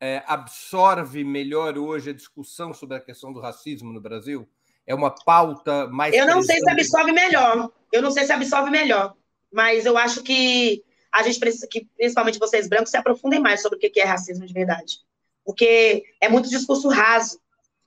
[0.00, 4.48] é, absorve melhor hoje a discussão sobre a questão do racismo no Brasil?
[4.86, 6.14] é uma pauta mais.
[6.14, 7.70] Eu não sei se absorve melhor.
[7.92, 9.14] Eu não sei se absorve melhor.
[9.52, 13.76] Mas eu acho que a gente precisa que, principalmente vocês brancos, se aprofundem mais sobre
[13.76, 15.00] o que é racismo de verdade.
[15.44, 17.38] Porque é muito discurso raso.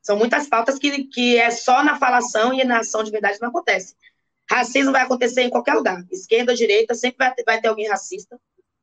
[0.02, 3.50] São muitas pautas que, que é só na falação e na ação de verdade não
[3.50, 3.96] acontece.
[4.48, 6.06] Racismo vai acontecer em qualquer lugar.
[6.12, 8.40] Esquerda, direita, sempre vai ter, vai ter alguém racista.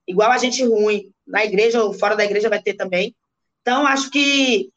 [0.08, 1.12] Igual a gente ruim.
[1.24, 3.14] Na igreja ou fora da igreja vai ter também.
[3.60, 4.72] Então, acho que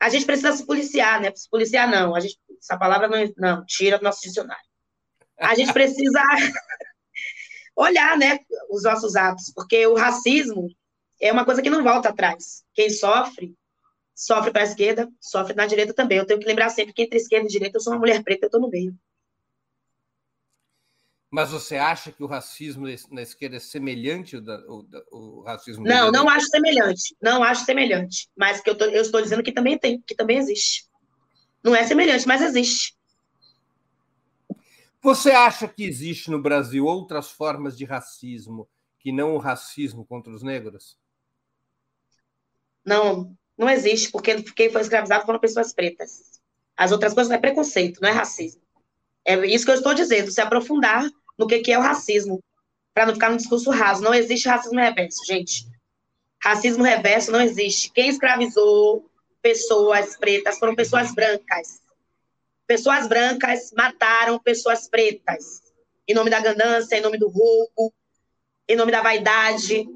[0.00, 1.30] a gente precisa se policiar, né?
[1.34, 2.14] Se policiar, não.
[2.14, 4.64] A gente, essa palavra não, não tira do nosso dicionário.
[5.38, 6.22] A gente precisa
[7.76, 8.38] olhar, né,
[8.70, 10.68] os nossos atos, porque o racismo
[11.20, 12.64] é uma coisa que não volta atrás.
[12.74, 13.54] Quem sofre,
[14.14, 16.18] sofre para a esquerda, sofre na direita também.
[16.18, 18.44] Eu tenho que lembrar sempre que entre esquerda e direita eu sou uma mulher preta,
[18.44, 18.94] eu estou no meio.
[21.34, 25.82] Mas você acha que o racismo na esquerda é semelhante ao, ao, racismo?
[25.82, 27.16] Não, não acho semelhante.
[27.20, 28.28] Não acho semelhante.
[28.36, 30.84] Mas que eu, tô, eu estou dizendo que também tem, que também existe.
[31.60, 32.94] Não é semelhante, mas existe.
[35.04, 38.66] Você acha que existe no Brasil outras formas de racismo
[38.98, 40.96] que não o racismo contra os negros?
[42.82, 46.40] Não, não existe, porque quem foi escravizado foram pessoas pretas.
[46.74, 48.62] As outras coisas é preconceito, não é racismo.
[49.26, 52.42] É isso que eu estou dizendo, se aprofundar no que, que é o racismo,
[52.94, 54.02] para não ficar no discurso raso.
[54.02, 55.66] Não existe racismo reverso, gente.
[56.42, 57.92] Racismo reverso não existe.
[57.92, 59.04] Quem escravizou
[59.42, 61.83] pessoas pretas foram pessoas brancas.
[62.66, 65.62] Pessoas brancas mataram pessoas pretas.
[66.06, 67.92] em nome da ganância, em nome do roubo,
[68.68, 69.86] em nome da vaidade.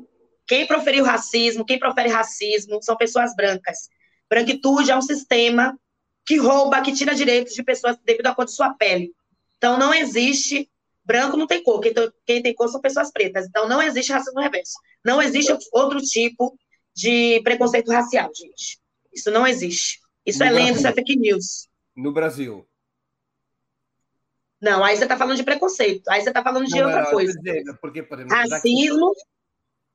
[0.47, 3.91] Quem proferiu racismo, quem profere racismo, são pessoas brancas.
[4.29, 5.79] Branquitude é um sistema
[6.25, 9.13] que rouba, que tira direitos de pessoas devido à cor de sua pele.
[9.57, 10.71] Então, não existe.
[11.05, 11.93] Branco não tem cor, quem,
[12.27, 13.47] quem tem cor são pessoas pretas.
[13.47, 14.75] Então, não existe racismo reverso.
[15.05, 16.59] Não existe outro tipo
[16.95, 18.79] de preconceito racial, gente.
[19.13, 20.01] Isso não existe.
[20.25, 21.68] Isso no é lenda, isso é fake news.
[21.99, 22.65] No Brasil.
[24.61, 26.09] Não, aí você está falando de preconceito.
[26.09, 27.33] Aí você está falando de não, outra coisa.
[27.41, 29.13] Dizendo, porque, por exemplo, racismo,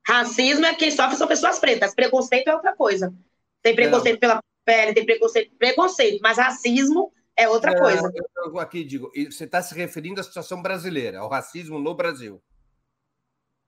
[0.06, 1.94] racismo é quem sofre são pessoas pretas.
[1.94, 3.14] Preconceito é outra coisa.
[3.62, 4.20] Tem preconceito não.
[4.20, 8.12] pela pele, tem preconceito, preconceito, mas racismo é outra Não, coisa.
[8.36, 12.42] Eu aqui digo, você está se referindo à situação brasileira, ao racismo no Brasil.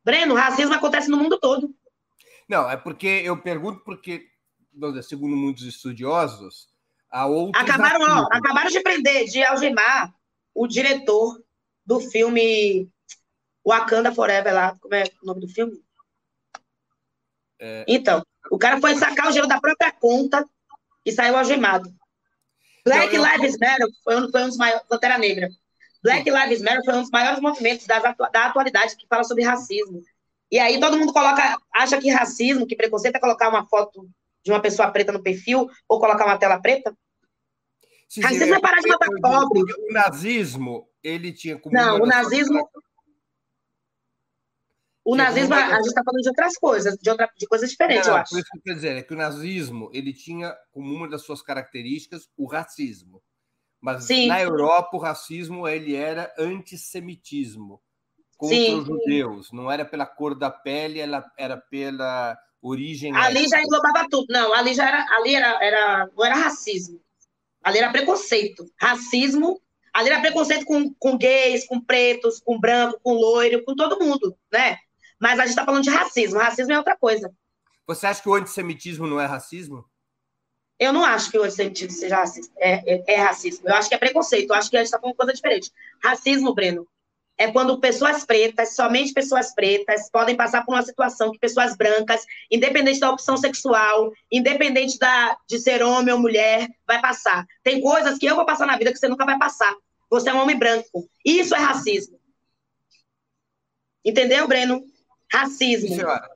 [0.04, 1.74] Breno, racismo acontece no mundo todo.
[2.46, 4.28] Não, é porque eu pergunto porque,
[5.02, 6.75] segundo muitos estudiosos,
[7.10, 7.62] há outros.
[7.62, 10.14] Acabaram, ó, acabaram de prender, de algemar
[10.54, 11.42] o diretor
[11.84, 12.90] do filme
[13.66, 14.76] Wakanda Forever lá.
[14.80, 15.80] Como é o nome do filme?
[17.58, 17.84] É...
[17.88, 20.44] Então, o cara foi sacar o dinheiro da própria conta
[21.04, 21.92] e saiu algemado.
[22.84, 23.24] Black eu...
[23.24, 24.86] Lives Matter foi um, foi um dos maiores.
[24.88, 25.48] Pantera Negra.
[26.02, 30.02] Black Lives Matter foi um dos maiores movimentos das, da atualidade que fala sobre racismo.
[30.50, 34.08] E aí todo mundo coloca, acha que racismo, que preconceito é colocar uma foto
[34.46, 36.96] de uma pessoa preta no perfil ou colocar uma tela preta.
[38.08, 39.60] Sim, racismo é parar de matar pobre.
[39.60, 41.74] O nazismo, ele tinha como.
[41.74, 42.66] Não, o nazismo.
[45.04, 48.14] O nazismo, a gente está falando de outras coisas, de, outra, de coisas diferentes, não,
[48.14, 48.30] eu acho.
[48.30, 51.22] Por isso que eu quero dizer, é que o nazismo, ele tinha como uma das
[51.22, 53.22] suas características o racismo.
[53.80, 54.26] Mas Sim.
[54.26, 57.80] na Europa, o racismo ele era antissemitismo
[58.36, 58.78] contra Sim.
[58.78, 59.52] os judeus.
[59.52, 62.36] Não era pela cor da pele, ela era pela
[62.68, 63.14] origem.
[63.14, 63.56] Ali étnica.
[63.56, 64.26] já englobava tudo.
[64.28, 67.00] Não, ali já era, ali era, era, não era racismo.
[67.62, 68.70] Ali era preconceito.
[68.80, 69.60] Racismo,
[69.92, 74.36] ali era preconceito com, com gays, com pretos, com branco, com loiro, com todo mundo,
[74.52, 74.78] né?
[75.18, 76.38] Mas a gente está falando de racismo.
[76.38, 77.32] Racismo é outra coisa.
[77.86, 79.84] Você acha que o antissemitismo não é racismo?
[80.78, 82.52] Eu não acho que o antissemitismo seja racista.
[82.58, 83.68] É, é, é racismo.
[83.68, 84.50] Eu acho que é preconceito.
[84.50, 85.72] Eu acho que a gente está falando coisa diferente.
[86.02, 86.86] Racismo, Breno,
[87.38, 92.24] é quando pessoas pretas, somente pessoas pretas, podem passar por uma situação que pessoas brancas,
[92.50, 97.46] independente da opção sexual, independente da, de ser homem ou mulher, vai passar.
[97.62, 99.74] Tem coisas que eu vou passar na vida que você nunca vai passar.
[100.08, 101.08] Você é um homem branco.
[101.24, 102.18] Isso é racismo.
[104.04, 104.84] Entendeu, Breno?
[105.30, 105.94] Racismo.
[105.94, 106.30] Senhora.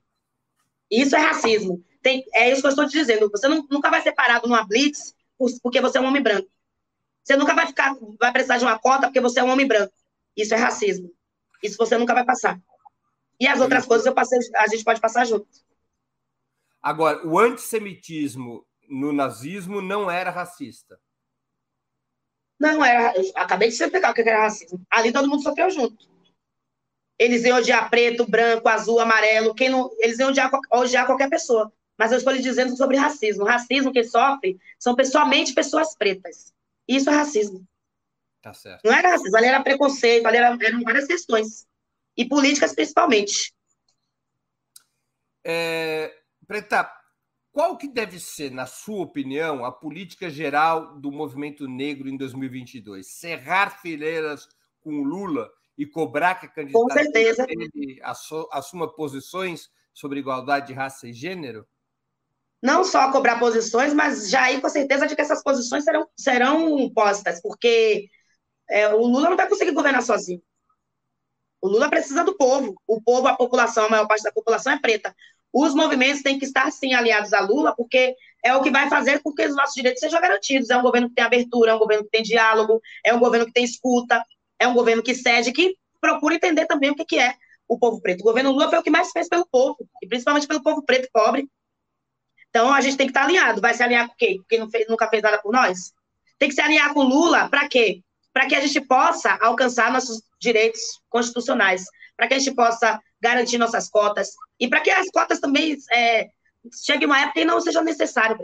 [0.90, 1.82] Isso é racismo.
[2.02, 3.30] Tem, é isso que eu estou te dizendo.
[3.30, 5.14] Você não, nunca vai ser parado numa blitz
[5.62, 6.48] porque você é um homem branco.
[7.22, 9.92] Você nunca vai ficar, vai precisar de uma cota porque você é um homem branco.
[10.36, 11.12] Isso é racismo.
[11.62, 12.60] Isso você nunca vai passar.
[13.38, 15.48] E as outras coisas passei, a gente pode passar junto.
[16.82, 20.98] Agora, o antissemitismo no nazismo não era racista.
[22.58, 23.14] Não era.
[23.36, 24.80] acabei de explicar o que era racismo.
[24.90, 26.08] Ali todo mundo sofreu junto.
[27.18, 31.72] Eles iam odiar preto, branco, azul, amarelo, quem não, eles iam odiar, odiar qualquer pessoa.
[31.98, 33.44] Mas eu estou lhe dizendo sobre racismo.
[33.44, 36.52] Racismo que sofre são somente pessoas pretas.
[36.88, 37.66] Isso é racismo.
[38.42, 38.82] Tá certo.
[38.84, 41.66] Não era racismo, ali era preconceito, ali era, eram várias questões.
[42.16, 43.54] E políticas principalmente.
[45.44, 46.14] É,
[46.46, 46.90] Preta,
[47.52, 53.06] qual que deve ser, na sua opinião, a política geral do movimento negro em 2022?
[53.06, 54.48] Cerrar fileiras
[54.80, 58.00] com o Lula e cobrar que a candidatura dele
[58.50, 61.66] assuma posições sobre igualdade de raça e gênero?
[62.62, 66.90] Não só cobrar posições, mas já ir com certeza de que essas posições serão, serão
[66.92, 68.08] postas, porque
[68.70, 70.40] é, o Lula não vai conseguir governar sozinho.
[71.60, 72.80] O Lula precisa do povo.
[72.86, 75.14] O povo, a população, a maior parte da população é preta.
[75.52, 79.20] Os movimentos têm que estar, sim, aliados a Lula, porque é o que vai fazer
[79.20, 80.70] com que os nossos direitos sejam garantidos.
[80.70, 83.46] É um governo que tem abertura, é um governo que tem diálogo, é um governo
[83.46, 84.24] que tem escuta,
[84.58, 87.34] é um governo que cede, que procura entender também o que, é
[87.68, 88.20] o povo preto.
[88.20, 91.08] O governo Lula foi o que mais fez pelo povo, e principalmente pelo povo preto
[91.12, 91.48] pobre.
[92.48, 93.60] Então, a gente tem que estar alinhado.
[93.60, 94.42] Vai se alinhar com quem?
[94.70, 95.92] Fez, nunca fez nada por nós?
[96.38, 98.02] Tem que se alinhar com Lula para quê?
[98.32, 101.84] Para que a gente possa alcançar nossos direitos constitucionais,
[102.16, 106.30] para que a gente possa garantir nossas cotas, e para que as cotas também é,
[106.84, 108.38] cheguem uma época e não sejam necessárias.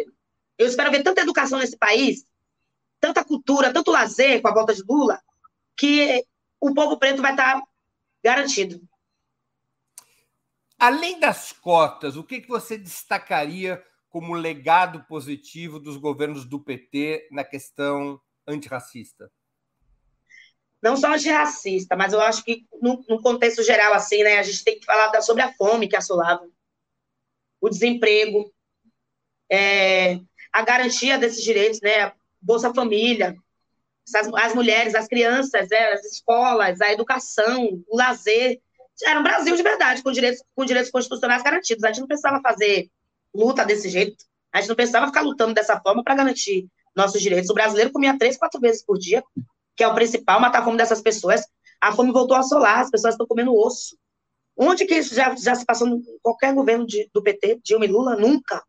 [0.59, 2.25] Eu espero ver tanta educação nesse país,
[3.01, 5.21] tanta cultura, tanto lazer com a volta de Lula,
[5.77, 6.25] que
[6.61, 7.63] o povo preto vai estar
[8.25, 8.81] garantido.
[10.79, 17.29] Além das cotas, o que, que você destacaria como legado positivo dos governos do PT
[17.31, 19.31] na questão antirracista?
[20.87, 24.63] Não só antirracista, mas eu acho que, no, no contexto geral, assim, né, a gente
[24.63, 26.49] tem que falar sobre a fome que assolava,
[27.61, 28.55] o desemprego,
[29.51, 30.21] é,
[30.53, 33.37] a garantia desses direitos, né, Bolsa Família,
[34.37, 38.61] as mulheres, as crianças, é, as escolas, a educação, o lazer.
[39.05, 41.83] Era um Brasil de verdade, com direitos, com direitos constitucionais garantidos.
[41.83, 42.89] A gente não precisava fazer
[43.35, 44.25] luta desse jeito.
[44.53, 47.51] A gente não precisava ficar lutando dessa forma para garantir nossos direitos.
[47.51, 49.25] O brasileiro comia três, quatro vezes por dia,
[49.77, 51.43] que é o principal, matar a fome dessas pessoas.
[51.81, 53.97] A fome voltou a assolar, as pessoas estão comendo osso.
[54.57, 57.89] Onde que isso já, já se passou em qualquer governo de, do PT, Dilma e
[57.89, 58.17] Lula?
[58.17, 58.65] Nunca.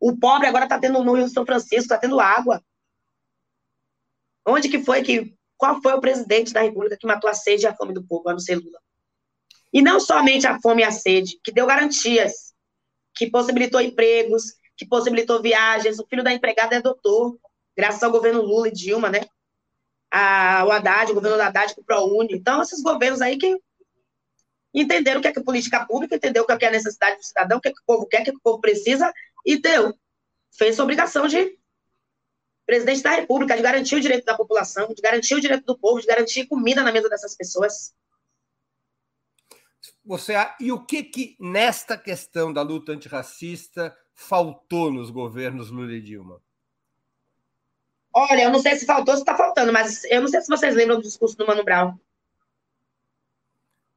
[0.00, 2.64] O pobre agora está tendo no Rio São Francisco, está tendo água.
[4.46, 5.36] Onde que foi que.
[5.58, 8.30] Qual foi o presidente da República que matou a sede e a fome do povo,
[8.30, 8.80] a não ser Lula?
[9.70, 12.54] E não somente a fome e a sede, que deu garantias,
[13.14, 15.98] que possibilitou empregos, que possibilitou viagens.
[15.98, 17.38] O filho da empregada é doutor,
[17.76, 19.20] graças ao governo Lula e Dilma, né?
[20.10, 22.34] A, o Haddad, o governo Haddad com o ProUni.
[22.34, 23.56] Então, esses governos aí que
[24.74, 27.24] entenderam o que é, que é política pública, entenderam o que é, a necessidade do
[27.24, 29.12] cidadão, o que, é que o povo quer, o que, é que o povo precisa,
[29.44, 29.94] e deu.
[30.56, 31.58] Fez sua obrigação de
[32.66, 36.00] presidente da República, de garantir o direito da população, de garantir o direito do povo,
[36.00, 37.92] de garantir comida na mesa dessas pessoas.
[40.04, 46.00] Você, e o que que nesta questão da luta antirracista faltou nos governos Lula e
[46.00, 46.40] Dilma?
[48.12, 50.74] Olha, eu não sei se faltou, se está faltando, mas eu não sei se vocês
[50.74, 51.96] lembram do discurso do Mano Brown.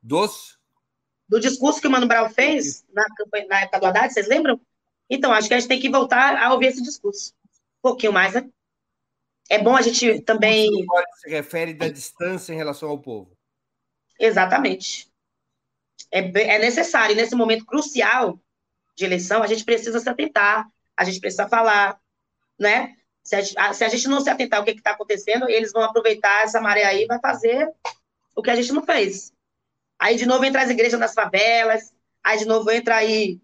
[0.01, 0.59] Dos?
[1.27, 4.59] Do discurso que o Mano Brown fez na, campanha, na época do Haddad, vocês lembram?
[5.09, 7.33] Então, acho que a gente tem que voltar a ouvir esse discurso.
[7.79, 8.49] Um pouquinho mais, né?
[9.49, 10.69] É bom a gente também.
[11.15, 13.35] Se refere da distância em relação ao povo.
[14.19, 15.11] Exatamente.
[16.11, 18.39] É, é necessário, nesse momento crucial
[18.95, 21.99] de eleição, a gente precisa se atentar, a gente precisa falar,
[22.59, 22.95] né?
[23.23, 26.43] Se a, se a gente não se atentar ao que está acontecendo, eles vão aproveitar
[26.43, 27.71] essa maré aí e vai fazer
[28.35, 29.31] o que a gente não fez.
[29.97, 31.93] Aí, de novo, entra as igrejas nas favelas,
[32.23, 33.39] aí, de novo, entra aí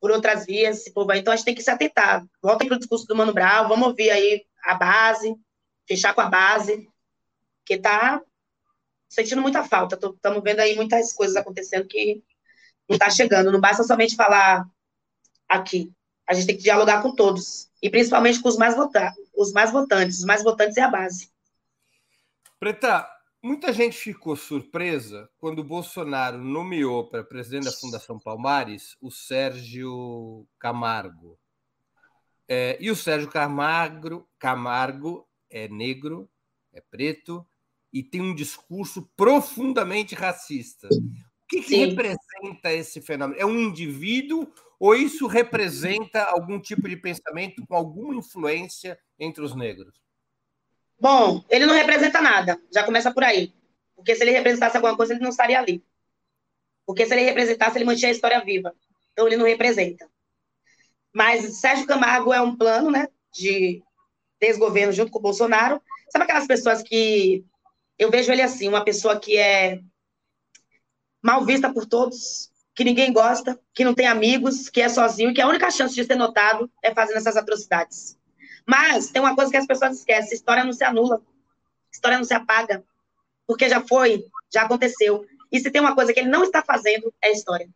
[0.00, 1.20] por outras vias, esse povo aí.
[1.20, 2.24] Então, a gente tem que se atentar.
[2.40, 5.34] Voltem para o discurso do Mano Brown, vamos ouvir aí a base,
[5.88, 6.88] fechar com a base,
[7.64, 8.22] que está
[9.08, 9.96] sentindo muita falta.
[9.96, 12.22] Estamos vendo aí muitas coisas acontecendo que
[12.88, 13.50] não está chegando.
[13.50, 14.66] Não basta somente falar
[15.48, 15.90] aqui.
[16.28, 17.68] A gente tem que dialogar com todos.
[17.82, 20.18] E principalmente com os mais, votantes, os mais votantes.
[20.18, 21.30] Os mais votantes é a base.
[22.58, 23.06] Preta,
[23.42, 30.46] muita gente ficou surpresa quando o Bolsonaro nomeou para presidente da Fundação Palmares o Sérgio
[30.58, 31.38] Camargo.
[32.48, 36.28] É, e o Sérgio Camargo, Camargo é negro,
[36.72, 37.46] é preto
[37.92, 40.88] e tem um discurso profundamente racista.
[40.88, 43.40] O que, que representa esse fenômeno?
[43.40, 49.54] É um indivíduo ou isso representa algum tipo de pensamento com alguma influência entre os
[49.54, 49.94] negros?
[51.00, 53.52] Bom, ele não representa nada, já começa por aí.
[53.94, 55.84] Porque se ele representasse alguma coisa, ele não estaria ali.
[56.86, 58.74] Porque se ele representasse, ele mantinha a história viva.
[59.12, 60.08] Então ele não representa.
[61.12, 63.82] Mas Sérgio Camargo é um plano, né, de
[64.40, 65.80] desgoverno junto com o Bolsonaro.
[66.10, 67.44] Sabe aquelas pessoas que
[67.98, 69.80] eu vejo ele assim, uma pessoa que é
[71.22, 75.34] mal vista por todos, que ninguém gosta, que não tem amigos, que é sozinho, e
[75.34, 78.18] que a única chance de ser notado é fazendo essas atrocidades.
[78.66, 81.22] Mas tem uma coisa que as pessoas esquecem: história não se anula,
[81.92, 82.84] história não se apaga,
[83.46, 85.24] porque já foi, já aconteceu.
[85.52, 87.68] E se tem uma coisa que ele não está fazendo, é história.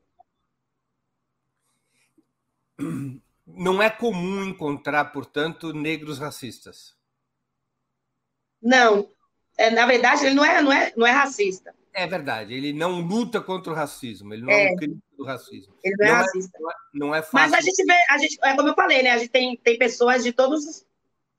[3.46, 6.96] Não é comum encontrar, portanto, negros racistas.
[8.61, 9.09] Não.
[9.57, 11.74] É, na verdade, ele não é, não, é, não é racista.
[11.99, 15.24] É verdade, ele não luta contra o racismo, ele não é, é um crítico do
[15.24, 15.74] racismo.
[15.82, 16.59] Ele não, é não é racista.
[16.59, 17.38] É, não é, fácil.
[17.51, 19.11] Mas a gente vê, a gente, é como eu falei, né?
[19.11, 20.86] A gente tem, tem pessoas de todos,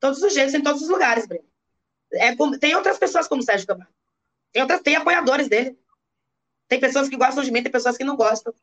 [0.02, 1.46] todos os jeitos, em todos os lugares, Breno.
[2.12, 3.94] É, tem outras pessoas como o Sérgio Camargo.
[4.52, 5.80] Tem, outras, tem apoiadores dele.
[6.68, 8.54] Tem pessoas que gostam de mim, tem pessoas que não gostam.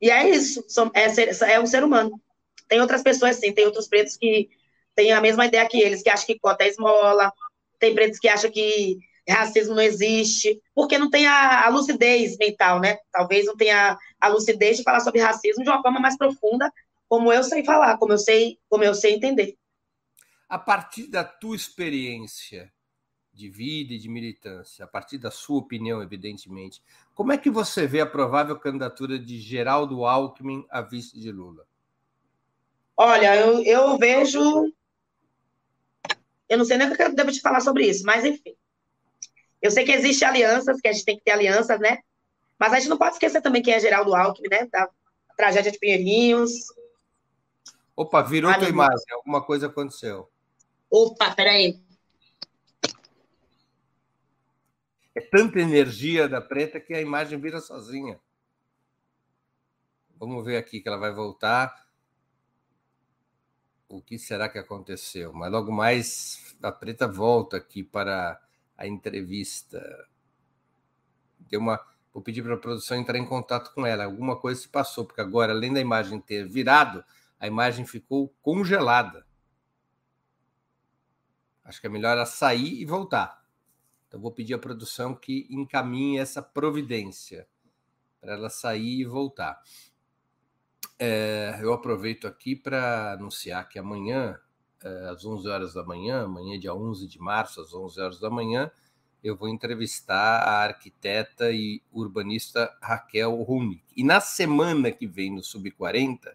[0.00, 0.64] E é isso,
[0.94, 2.20] é, ser, é um ser humano.
[2.68, 4.48] Tem outras pessoas, sim, tem outros pretos que
[4.94, 7.32] têm a mesma ideia que eles, que acham que cota é esmola,
[7.80, 8.98] tem pretos que acham que
[9.32, 12.98] racismo não existe, porque não tem a, a lucidez mental, né?
[13.12, 16.72] Talvez não tenha a, a lucidez de falar sobre racismo de uma forma mais profunda,
[17.08, 19.56] como eu sei falar, como eu sei, como eu sei entender.
[20.48, 22.72] A partir da tua experiência
[23.32, 26.82] de vida e de militância, a partir da sua opinião, evidentemente,
[27.14, 31.64] como é que você vê a provável candidatura de Geraldo Alckmin a vice de Lula?
[32.96, 34.40] Olha, eu, eu vejo.
[36.48, 38.56] Eu não sei nem o que eu devo te falar sobre isso, mas enfim.
[39.60, 41.98] Eu sei que existem alianças, que a gente tem que ter alianças, né?
[42.58, 44.66] Mas a gente não pode esquecer também quem é Geraldo Alckmin, né?
[44.70, 44.88] Da
[45.36, 46.52] tragédia de Pinheirinhos.
[47.94, 50.28] Opa, virou tua imagem, alguma coisa aconteceu.
[50.90, 51.80] Opa, peraí.
[55.14, 58.20] É tanta energia da preta que a imagem vira sozinha.
[60.16, 61.86] Vamos ver aqui que ela vai voltar.
[63.88, 65.32] o que será que aconteceu?
[65.32, 68.40] Mas logo mais a Preta volta aqui para
[68.78, 70.08] a entrevista.
[71.40, 74.04] Deu uma, vou pedir para a produção entrar em contato com ela.
[74.04, 77.04] Alguma coisa se passou, porque agora, além da imagem ter virado,
[77.40, 79.26] a imagem ficou congelada.
[81.64, 83.44] Acho que é melhor ela sair e voltar.
[84.06, 87.46] Então, vou pedir à produção que encaminhe essa providência
[88.20, 89.60] para ela sair e voltar.
[90.98, 94.40] É, eu aproveito aqui para anunciar que amanhã,
[95.10, 98.70] às 11 horas da manhã, amanhã, dia 11 de março, às 11 horas da manhã,
[99.22, 103.82] eu vou entrevistar a arquiteta e urbanista Raquel Runick.
[103.96, 106.32] E na semana que vem, no Sub-40,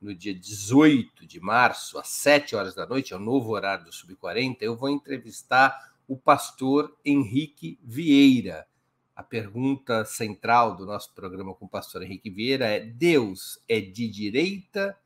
[0.00, 3.92] no dia 18 de março, às 7 horas da noite, é o novo horário do
[3.92, 8.66] Sub-40, eu vou entrevistar o pastor Henrique Vieira.
[9.14, 14.08] A pergunta central do nosso programa com o pastor Henrique Vieira é: Deus é de
[14.08, 14.98] direita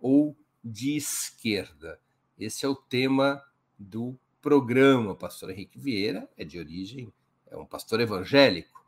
[0.00, 0.36] ou
[0.66, 2.00] de esquerda?
[2.38, 3.42] Esse é o tema
[3.78, 5.12] do programa.
[5.12, 7.12] O pastor Henrique Vieira é de origem,
[7.46, 8.84] é um pastor evangélico,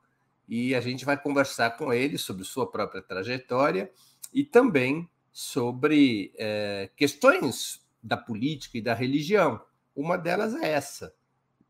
[0.49, 3.93] e a gente vai conversar com ele sobre sua própria trajetória
[4.33, 9.62] e também sobre é, questões da política e da religião.
[9.95, 11.14] Uma delas é essa: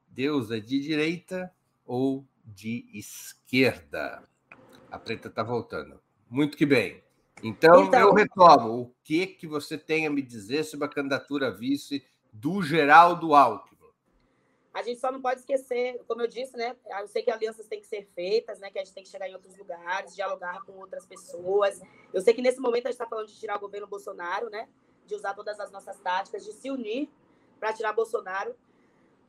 [0.09, 1.53] Deus é de direita
[1.85, 4.23] ou de esquerda?
[4.91, 6.01] A preta está voltando.
[6.31, 7.03] Muito que bem.
[7.43, 8.81] Então, então, eu retomo.
[8.81, 13.79] O que que você tem a me dizer sobre a candidatura vice do Geraldo Alckmin?
[14.79, 16.77] A gente só não pode esquecer, como eu disse, né?
[17.01, 18.71] Eu sei que alianças têm que ser feitas, né?
[18.71, 21.81] Que a gente tem que chegar em outros lugares, dialogar com outras pessoas.
[22.13, 24.69] Eu sei que nesse momento a gente está falando de tirar o governo Bolsonaro, né?
[25.05, 27.11] De usar todas as nossas táticas, de se unir
[27.59, 28.55] para tirar Bolsonaro.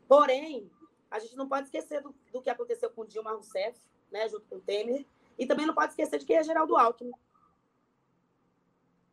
[0.08, 0.70] Porém,
[1.10, 3.80] a gente não pode esquecer do, do que aconteceu com Dilma Rousseff,
[4.12, 4.30] né?
[4.30, 5.04] Junto com o Temer.
[5.38, 7.12] E também não pode esquecer de quem é Geraldo Alckmin.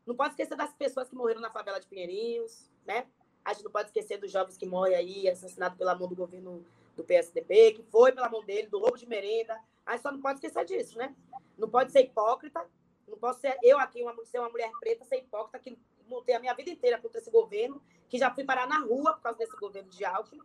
[0.06, 3.06] Não pode esquecer das pessoas que morreram na favela de Pinheirinhos, né?
[3.44, 6.64] A gente não pode esquecer dos jovens que morrem aí, assassinados pela mão do governo
[6.96, 9.60] do PSDB, que foi pela mão dele, do roubo de merenda.
[9.84, 11.14] A só não pode esquecer disso, né?
[11.58, 12.64] Não pode ser hipócrita.
[13.06, 15.78] Não posso ser eu aqui, uma, ser uma mulher preta, ser hipócrita, que
[16.08, 19.22] lutei a minha vida inteira contra esse governo, que já fui parar na rua por
[19.22, 20.42] causa desse governo de Alckmin.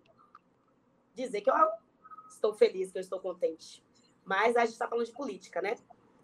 [1.16, 1.56] Dizer que eu
[2.30, 3.84] estou feliz, que eu estou contente.
[4.24, 5.76] Mas a gente está falando de política, né?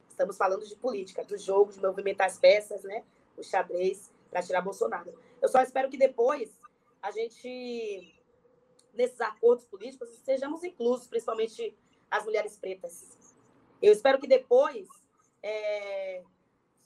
[0.07, 3.03] Estamos falando de política, do jogo, de movimentar as peças, né?
[3.37, 5.13] O xadrez para tirar Bolsonaro.
[5.41, 6.59] Eu só espero que depois
[7.01, 8.13] a gente,
[8.93, 11.77] nesses acordos políticos, sejamos inclusos, principalmente
[12.09, 13.17] as mulheres pretas.
[13.81, 14.87] Eu espero que depois,
[15.43, 16.23] é,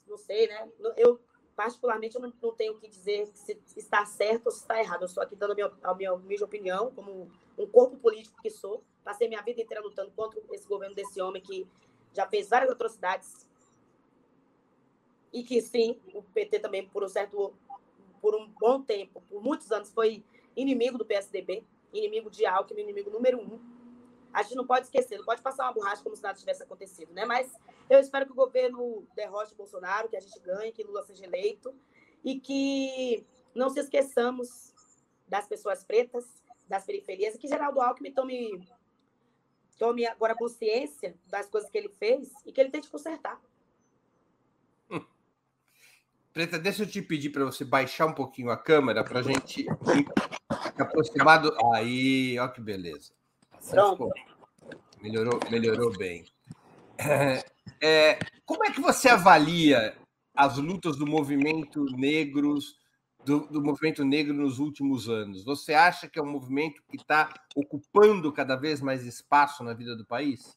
[0.06, 0.70] não sei, né?
[0.96, 1.20] Eu,
[1.56, 5.02] particularmente, eu não, não tenho o que dizer se está certo ou se está errado.
[5.02, 8.40] Eu estou aqui dando a minha, a minha, a minha opinião, como um corpo político
[8.42, 8.82] que sou.
[9.02, 11.66] Passei minha vida inteira lutando contra esse governo desse homem que
[12.12, 13.48] já fez várias atrocidades.
[15.32, 17.54] E que, sim, o PT também, por um certo
[18.20, 20.24] por um bom tempo, por muitos anos, foi
[20.54, 23.60] inimigo do PSDB, inimigo de Alckmin, inimigo número um.
[24.32, 27.12] A gente não pode esquecer, não pode passar uma borracha como se nada tivesse acontecido,
[27.12, 27.24] né?
[27.24, 27.52] Mas
[27.90, 31.74] eu espero que o governo derrote Bolsonaro, que a gente ganhe, que Lula seja eleito
[32.24, 34.72] e que não se esqueçamos
[35.28, 36.24] das pessoas pretas,
[36.68, 38.66] das periferias, e que Geraldo Alckmin tome,
[39.78, 43.40] tome agora consciência das coisas que ele fez e que ele tente consertar.
[46.32, 49.66] Preta, deixa eu te pedir para você baixar um pouquinho a câmera para a gente
[50.78, 51.54] aproximar do.
[51.74, 53.12] Aí, olha que beleza.
[53.68, 54.08] Pronto.
[55.02, 56.24] Melhorou, melhorou bem.
[56.98, 57.44] É,
[57.80, 59.94] é, como é que você avalia
[60.34, 62.78] as lutas do movimento negros,
[63.24, 65.44] do, do, movimento negro nos últimos anos?
[65.44, 69.94] Você acha que é um movimento que está ocupando cada vez mais espaço na vida
[69.94, 70.56] do país?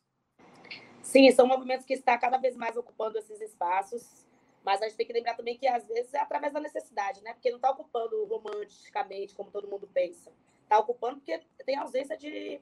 [1.02, 4.25] Sim, são movimentos que estão cada vez mais ocupando esses espaços.
[4.66, 7.34] Mas a gente tem que lembrar também que, às vezes, é através da necessidade, né?
[7.34, 10.32] Porque não está ocupando romanticamente, como todo mundo pensa.
[10.64, 12.60] Está ocupando porque tem ausência de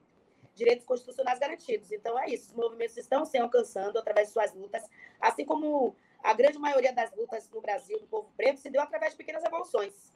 [0.53, 1.93] direitos constitucionais garantidos.
[1.93, 2.49] Então, é isso.
[2.49, 4.83] Os movimentos estão se alcançando através de suas lutas,
[5.17, 9.13] assim como a grande maioria das lutas no Brasil, do povo preto, se deu através
[9.13, 10.13] de pequenas revoluções.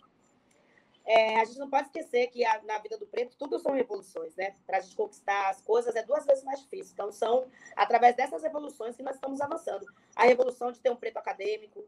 [1.08, 4.36] É, a gente não pode esquecer que a, na vida do preto tudo são revoluções,
[4.36, 4.54] né?
[4.66, 6.92] Para a gente conquistar as coisas é duas vezes mais difícil.
[6.94, 7.48] Então, são
[7.78, 9.86] através dessas revoluções que nós estamos avançando.
[10.14, 11.88] A revolução de ter um preto acadêmico,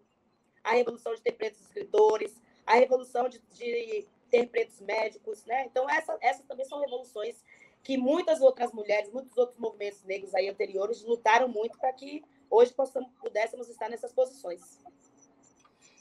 [0.64, 5.66] a revolução de ter pretos escritores, a revolução de, de ter pretos médicos, né?
[5.66, 7.44] Então, essa, essas também são revoluções
[7.84, 12.74] que muitas outras mulheres, muitos outros movimentos negros aí anteriores lutaram muito para que hoje
[12.74, 14.80] possamos, pudéssemos estar nessas posições.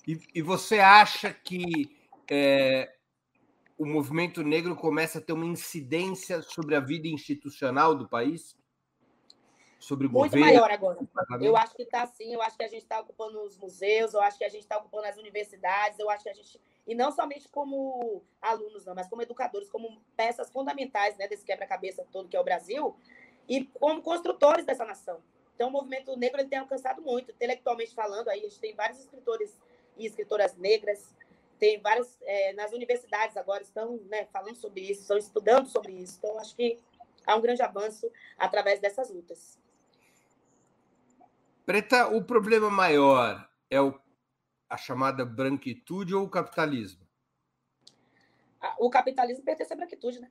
[0.06, 1.98] E, e você acha que
[2.30, 2.94] é,
[3.78, 8.58] o movimento negro começa a ter uma incidência sobre a vida institucional do país?
[9.78, 10.98] sobre o Muito governo, maior agora.
[11.40, 14.20] Eu acho que está sim, eu acho que a gente está ocupando os museus, eu
[14.20, 16.60] acho que a gente está ocupando as universidades, eu acho que a gente.
[16.86, 22.04] E não somente como alunos, não, mas como educadores, como peças fundamentais né, desse quebra-cabeça
[22.10, 22.96] todo que é o Brasil,
[23.48, 25.22] e como construtores dessa nação.
[25.54, 29.00] Então, o movimento negro ele tem alcançado muito, intelectualmente falando, aí a gente tem vários
[29.00, 29.58] escritores
[29.96, 31.14] e escritoras negras,
[31.58, 36.18] tem vários, é, nas universidades agora estão né, falando sobre isso, estão estudando sobre isso.
[36.18, 36.78] Então, acho que
[37.26, 39.58] há um grande avanço através dessas lutas.
[41.66, 43.98] Preta, o problema maior é o,
[44.70, 47.06] a chamada branquitude ou o capitalismo?
[48.78, 50.30] O capitalismo pertence à branquitude, né?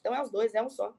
[0.00, 0.94] Então é os dois, é um só.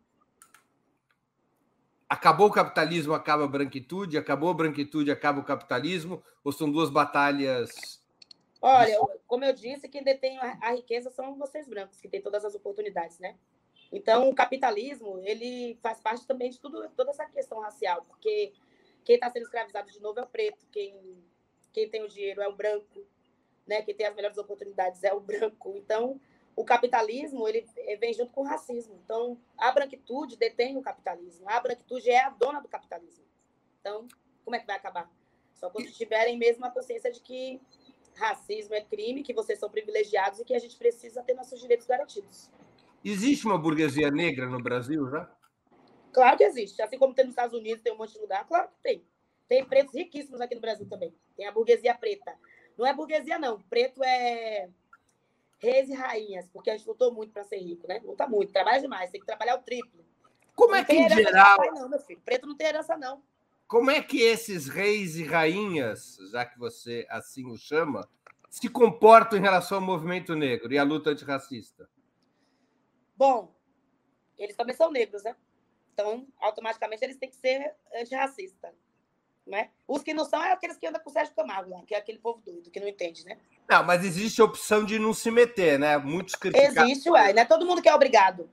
[2.08, 6.90] Acabou o capitalismo, acaba a branquitude, acabou a branquitude, acaba o capitalismo, ou são duas
[6.90, 8.03] batalhas
[8.66, 8.98] Olha,
[9.28, 13.20] como eu disse, quem detém a riqueza são vocês brancos, que têm todas as oportunidades,
[13.20, 13.38] né?
[13.92, 18.54] Então, o capitalismo, ele faz parte também de tudo, toda essa questão racial, porque
[19.04, 21.22] quem está sendo escravizado de novo é o preto, quem,
[21.74, 23.06] quem tem o dinheiro é o branco,
[23.68, 23.82] né?
[23.82, 25.74] Quem tem as melhores oportunidades é o branco.
[25.76, 26.18] Então,
[26.56, 27.68] o capitalismo, ele
[28.00, 28.98] vem junto com o racismo.
[29.04, 31.50] Então, a branquitude detém o capitalismo.
[31.50, 33.26] A branquitude é a dona do capitalismo.
[33.82, 34.08] Então,
[34.46, 35.12] como é que vai acabar?
[35.54, 37.62] Só quando tiverem mesmo a consciência de que
[38.16, 41.86] racismo é crime, que vocês são privilegiados e que a gente precisa ter nossos direitos
[41.88, 42.50] garantidos.
[43.04, 45.30] Existe uma burguesia negra no Brasil já?
[46.14, 46.82] Claro que existe.
[46.82, 49.06] Assim como tem nos Estados Unidos, tem um monte de lugar, claro que tem.
[49.48, 51.14] Tem pretos riquíssimos aqui no Brasil também.
[51.36, 52.34] Tem a burguesia preta.
[52.78, 53.60] Não é burguesia, não.
[53.64, 54.70] Preto é
[55.60, 58.02] reis e rainhas, porque a gente lutou muito para ser rico, né?
[58.04, 60.04] Luta muito, trabalha demais, tem que trabalhar o triplo.
[60.56, 61.58] Como é não é que, em geral.
[61.58, 62.22] Pai, não, meu filho.
[62.24, 63.24] Preto não tem herança, não.
[63.68, 68.08] Como é que esses reis e rainhas, já que você assim o chama,
[68.50, 71.90] se comportam em relação ao movimento negro e à luta antirracista?
[73.16, 73.56] Bom,
[74.38, 75.36] eles também são negros, né?
[75.94, 78.72] Então, automaticamente, eles têm que ser antirracistas.
[79.46, 79.72] Né?
[79.86, 81.98] Os que não são é aqueles que andam com o Sérgio Camargo, lá, que é
[81.98, 83.38] aquele povo doido, que não entende, né?
[83.70, 85.98] Não, mas existe a opção de não se meter, né?
[85.98, 86.86] Muitos criticam.
[86.86, 88.50] Existe, ué, não é todo mundo que é obrigado.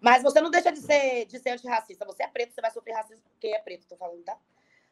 [0.00, 2.04] Mas você não deixa de ser, de ser antirracista.
[2.04, 4.38] Você é preto, você vai sofrer racismo porque é preto, tô falando, tá?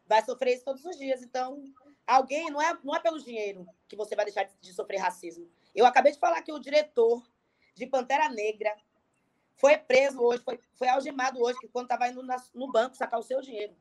[0.09, 1.23] vai sofrer isso todos os dias.
[1.23, 1.65] Então,
[2.07, 5.49] alguém, não é, não é pelo dinheiro que você vai deixar de sofrer racismo.
[5.75, 7.23] Eu acabei de falar que o diretor
[7.75, 8.75] de Pantera Negra
[9.57, 13.19] foi preso hoje, foi, foi algemado hoje, que quando estava indo na, no banco sacar
[13.19, 13.75] o seu dinheiro.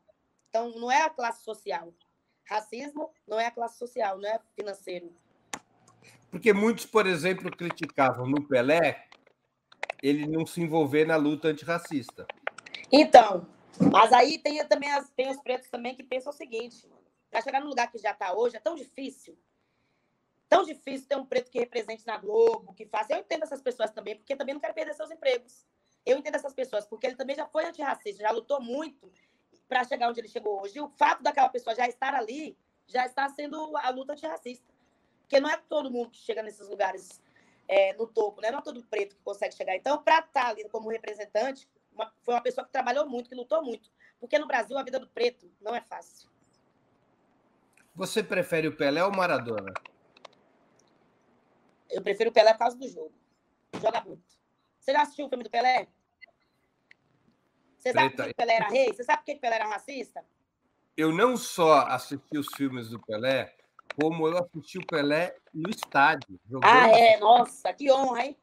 [0.48, 1.92] Então, não é a classe social.
[2.44, 5.12] Racismo não é a classe social, não é financeiro.
[6.30, 9.06] Porque muitos, por exemplo, criticavam no Pelé
[10.06, 12.26] ele não se envolver na luta antirracista.
[12.92, 13.46] Então,
[13.92, 16.88] mas aí tem também as, tem os pretos também que pensam o seguinte,
[17.28, 19.36] para chegar no lugar que já está hoje é tão difícil,
[20.48, 23.14] tão difícil ter um preto que represente na Globo, que faça.
[23.14, 25.66] Eu entendo essas pessoas também, porque também não quero perder seus empregos.
[26.04, 29.10] Eu entendo essas pessoas, porque ele também já foi antirracista, já lutou muito
[29.66, 30.78] para chegar onde ele chegou hoje.
[30.78, 34.72] E o fato daquela pessoa já estar ali, já está sendo a luta antirracista.
[35.22, 37.20] Porque não é todo mundo que chega nesses lugares
[37.68, 38.50] é, no topo, né?
[38.50, 39.74] não é todo preto que consegue chegar.
[39.76, 43.34] Então, para estar tá ali como representante, uma, foi uma pessoa que trabalhou muito, que
[43.34, 43.90] lutou muito.
[44.20, 46.28] Porque no Brasil a vida do preto não é fácil.
[47.94, 49.72] Você prefere o Pelé ou o Maradona?
[51.88, 53.12] Eu prefiro o Pelé por causa do jogo.
[53.80, 54.24] Joga muito.
[54.78, 55.88] Você já assistiu o filme do Pelé?
[57.78, 58.92] Você sabe por que o Pelé era rei?
[58.92, 60.24] Você sabe por que o Pelé era racista?
[60.96, 63.54] Eu não só assisti os filmes do Pelé,
[64.00, 66.38] como eu assisti o Pelé no estádio.
[66.62, 67.18] Ah, é?
[67.18, 68.36] Nossa, que honra, hein?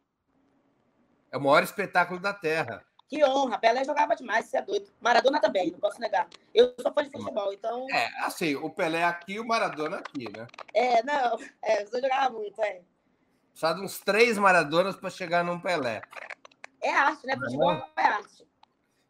[1.32, 2.84] É o maior espetáculo da Terra.
[3.08, 3.60] Que honra.
[3.60, 4.92] Pelé jogava demais, você é doido.
[5.00, 6.28] Maradona também, não posso negar.
[6.54, 7.88] Eu sou fã de futebol, então.
[7.92, 10.48] É, assim, o Pelé aqui e o Maradona aqui, né?
[10.74, 11.38] É, não.
[11.62, 12.82] É, você jogava muito, é.
[13.52, 16.02] Precisa de uns três Maradonas para chegar num Pelé.
[16.82, 17.36] É arte, né?
[17.36, 18.48] Futebol é, é arte.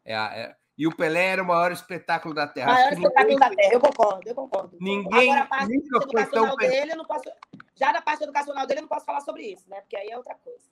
[0.04, 2.72] É, é, e o Pelé era o maior espetáculo da Terra.
[2.72, 3.48] Maior espetáculo ninguém...
[3.48, 4.76] da Terra, eu concordo, eu concordo.
[4.80, 7.30] Ninguém Agora, a parte educacional dele, eu não posso.
[7.76, 9.80] Já na parte educacional dele, eu não posso falar sobre isso, né?
[9.80, 10.64] Porque aí é outra coisa.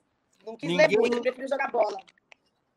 [0.45, 0.87] Não quis ninguém...
[0.87, 1.97] ler muito, eu prefiro jogar bola.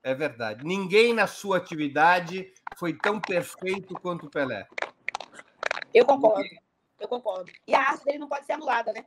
[0.05, 0.65] É verdade.
[0.65, 4.69] Ninguém na sua atividade foi tão perfeito quanto o Pelé.
[5.93, 6.49] Eu concordo.
[7.01, 7.51] Eu concordo.
[7.67, 9.05] E a arte dele não pode ser anulada, né?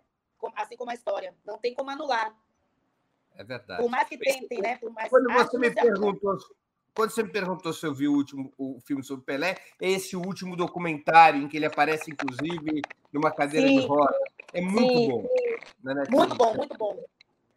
[0.55, 1.33] Assim como a história.
[1.45, 2.35] Não tem como anular.
[3.35, 3.81] É verdade.
[3.81, 4.77] Por mais que tentem, né?
[4.77, 6.37] Por mais quando você me perguntou,
[6.93, 10.15] quando você me perguntou se eu vi o último o filme sobre Pelé, é esse
[10.15, 12.81] último documentário em que ele aparece, inclusive,
[13.11, 13.79] numa cadeira Sim.
[13.79, 14.15] de roda.
[14.53, 15.07] É muito Sim.
[15.07, 15.29] bom.
[16.09, 17.03] Muito bom, muito bom.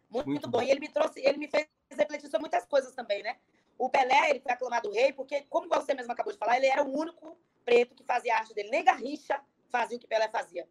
[0.09, 0.59] Muito, muito bom.
[0.59, 0.63] bom.
[0.63, 3.37] E ele me trouxe, ele me fez refletir sobre muitas coisas também, né?
[3.77, 6.83] O Pelé, ele foi aclamado rei porque, como você mesmo acabou de falar, ele era
[6.83, 8.69] o único preto que fazia arte dele.
[8.69, 10.67] Nem Garrincha fazia o que Pelé fazia.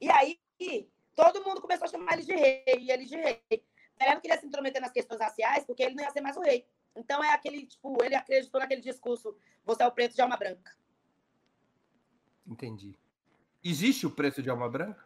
[0.00, 0.38] E aí,
[1.14, 3.42] todo mundo começou a chamar ele de rei, e ele de rei.
[3.98, 6.40] Pelé não queria se intrometer nas questões raciais, porque ele não ia ser mais o
[6.40, 6.66] rei.
[6.94, 10.76] Então, é aquele, tipo, ele acreditou naquele discurso, você é o preto de alma branca.
[12.46, 12.96] Entendi.
[13.64, 15.04] Existe o preço de alma branca?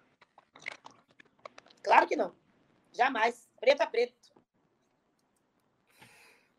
[1.82, 2.34] Claro que não.
[2.92, 3.48] Jamais.
[3.60, 4.26] Preto é preto.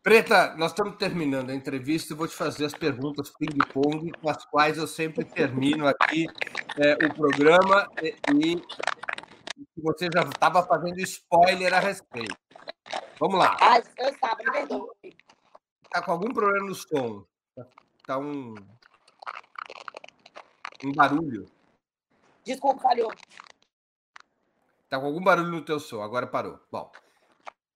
[0.02, 4.42] Preta, nós estamos terminando a entrevista e vou te fazer as perguntas ping-pong, com as
[4.46, 6.26] quais eu sempre termino aqui
[6.78, 8.62] é, o programa e, e
[9.76, 12.34] você já estava fazendo spoiler a respeito.
[13.18, 13.56] Vamos lá.
[13.60, 15.17] Ah, eu estava, me perdoe.
[15.88, 17.24] Está com algum problema no som?
[17.98, 18.54] Está um,
[20.84, 21.50] um barulho.
[22.44, 23.10] Desculpa, falhou.
[24.84, 26.60] Está com algum barulho no teu som, agora parou.
[26.70, 26.92] Bom.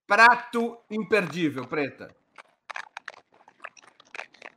[0.06, 2.14] Prato imperdível, Preta.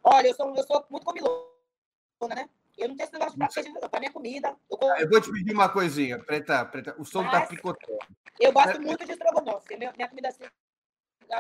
[0.04, 2.50] Olha, eu sou, eu sou muito comilona, né?
[2.78, 4.56] Eu não tenho esse negócio de prato para minha comida.
[4.70, 6.94] Eu, eu, vou te pedir uma coisinha, Preta, Preta.
[7.00, 8.00] O som está picotando.
[8.38, 9.78] Eu gosto muito de estrogonofe.
[9.78, 10.44] Minha, minha comida assim.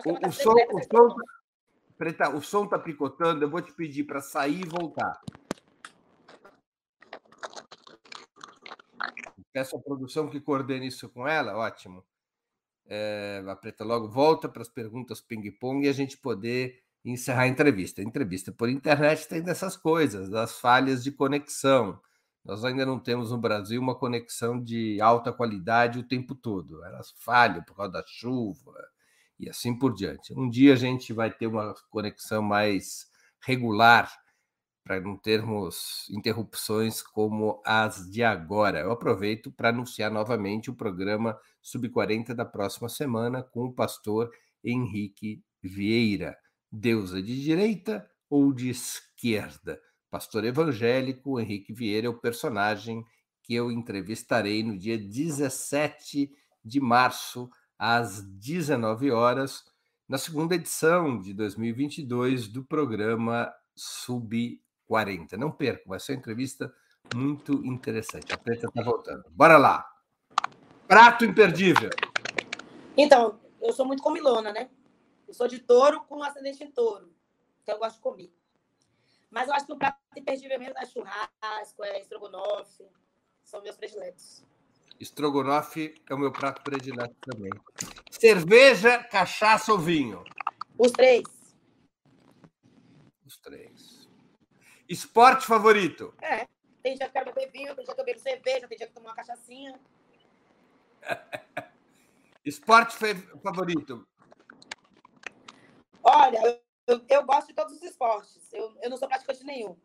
[0.06, 1.16] O, o, som, o, som,
[1.98, 3.44] Preta, o som está picotando.
[3.44, 5.22] Eu vou te pedir para sair e voltar.
[9.54, 12.04] Peço à produção que coordene isso com ela, ótimo.
[12.88, 17.48] É, a Preta logo volta para as perguntas ping-pong e a gente poder encerrar a
[17.48, 18.02] entrevista.
[18.02, 22.00] Entrevista por internet tem dessas coisas, das falhas de conexão.
[22.44, 26.84] Nós ainda não temos no Brasil uma conexão de alta qualidade o tempo todo.
[26.84, 28.74] Elas falham por causa da chuva
[29.40, 30.34] e assim por diante.
[30.34, 33.08] Um dia a gente vai ter uma conexão mais
[33.46, 34.12] regular
[34.84, 38.82] para não termos interrupções como as de agora.
[38.82, 44.30] Eu aproveito para anunciar novamente o programa Sub-40 da próxima semana com o pastor
[44.64, 46.38] Henrique Vieira.
[46.72, 49.82] Deusa de direita ou de esquerda?
[50.12, 53.04] Pastor evangélico Henrique Vieira é o personagem
[53.42, 56.32] que eu entrevistarei no dia 17
[56.64, 59.64] de março, às 19 horas,
[60.08, 65.38] na segunda edição de 2022 do programa Sub 40.
[65.38, 66.74] Não perca, vai ser uma entrevista
[67.14, 68.34] muito interessante.
[68.34, 69.24] A Preta está voltando.
[69.32, 69.86] Bora lá.
[70.88, 71.90] Prato imperdível.
[72.96, 74.70] Então, eu sou muito comilona, né?
[75.28, 77.14] Eu sou de touro com ascendente em touro.
[77.64, 78.34] Então, eu gosto de comer.
[79.30, 82.88] Mas eu acho que o prato imperdível mesmo é churrasco, é estrogonofe.
[83.44, 84.44] São meus prediletos.
[85.00, 87.52] Estrogonofe é o meu prato predileto também.
[88.10, 90.24] Cerveja, cachaça ou vinho?
[90.78, 91.24] Os três.
[93.26, 94.10] Os três.
[94.88, 96.14] Esporte favorito?
[96.22, 96.48] É.
[96.82, 98.86] Tem dia que eu quero beber vinho, tem dia que eu bebo cerveja, tem dia
[98.88, 99.80] que eu tomo uma cachaçinha.
[102.46, 102.96] Esporte
[103.42, 104.08] favorito?
[106.04, 108.54] Olha, eu, eu, gosto de todos os esportes.
[108.54, 109.76] Eu, eu não sou praticante de nenhum.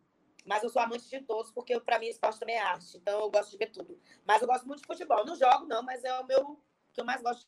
[0.45, 2.97] Mas eu sou amante de todos, porque para mim esporte também é arte.
[2.97, 3.99] Então eu gosto de ver tudo.
[4.25, 5.25] Mas eu gosto muito de futebol.
[5.25, 6.59] Não jogo, não, mas é o meu
[6.93, 7.47] que eu mais gosto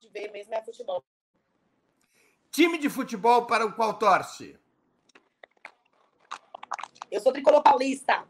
[0.00, 1.04] de ver mesmo é futebol.
[2.50, 4.58] Time de futebol para o qual torce?
[7.10, 8.26] Eu sou tricolor paulista.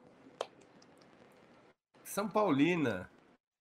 [2.05, 3.11] São Paulina.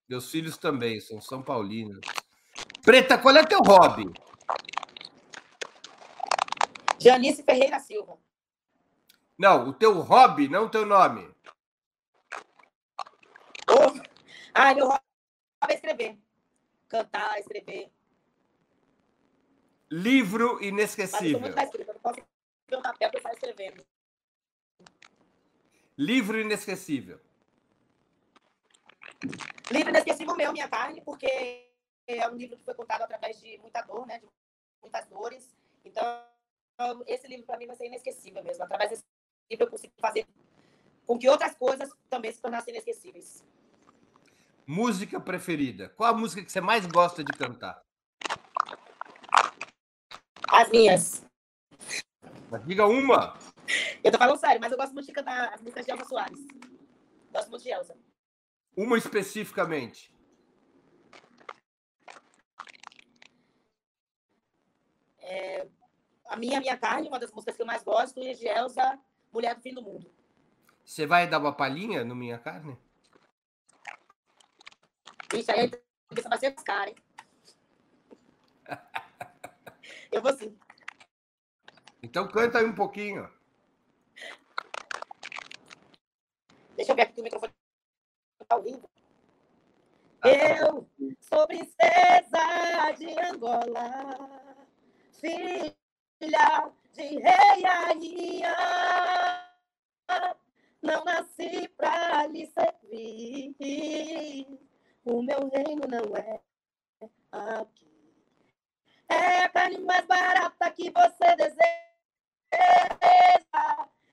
[0.07, 1.99] Meus filhos também são São Paulinos.
[2.81, 4.11] Preta, qual é teu hobby?
[6.99, 8.17] Janice Ferreira Silva.
[9.39, 11.33] Não, o teu hobby, não o teu nome.
[13.69, 14.01] Oh.
[14.53, 15.01] Ah, meu hobby
[15.69, 16.19] é escrever.
[16.89, 17.89] Cantar, escrever.
[19.89, 21.53] Livro inesquecível.
[21.55, 23.85] Mas eu não posso um papel para escrevendo.
[25.97, 27.21] Livro inesquecível.
[29.71, 31.71] Livro inesquecível meu, Minha Carne, porque
[32.05, 34.19] é um livro que foi contado através de muita dor, né?
[34.19, 34.27] De
[34.81, 35.55] muitas dores.
[35.85, 36.25] Então,
[37.07, 38.65] esse livro para mim vai ser inesquecível mesmo.
[38.65, 39.03] Através desse
[39.49, 40.27] livro eu consigo fazer
[41.05, 43.43] com que outras coisas também se tornassem inesquecíveis.
[44.65, 45.89] Música preferida.
[45.89, 47.81] Qual a música que você mais gosta de cantar?
[50.47, 51.25] As minhas.
[52.51, 53.35] Mas diga uma.
[54.03, 56.47] Eu tô falando sério, mas eu gosto muito de cantar as músicas de Elza Soares.
[57.31, 57.97] Gosto muito de Elza.
[58.77, 60.13] Uma especificamente.
[65.19, 65.67] É,
[66.27, 68.99] a minha, minha carne, uma das músicas que eu mais gosto, é de Elza,
[69.31, 70.11] Mulher do Fim do Mundo.
[70.83, 72.77] Você vai dar uma palhinha no Minha Carne?
[75.33, 75.69] Isso aí
[76.09, 76.95] você vai ser cara, hein?
[80.11, 80.57] eu vou sim.
[82.01, 83.29] Então canta aí um pouquinho.
[86.75, 87.53] Deixa eu ver aqui que o microfone
[88.41, 88.89] está ouvindo.
[90.23, 94.41] Eu sou princesa de Angola,
[95.13, 98.55] filha de rei rainha.
[100.81, 103.55] Não nasci para lhe servir.
[105.05, 106.41] O meu reino não é
[107.31, 107.87] aqui.
[109.07, 111.79] É a carne mais barata que você deseja.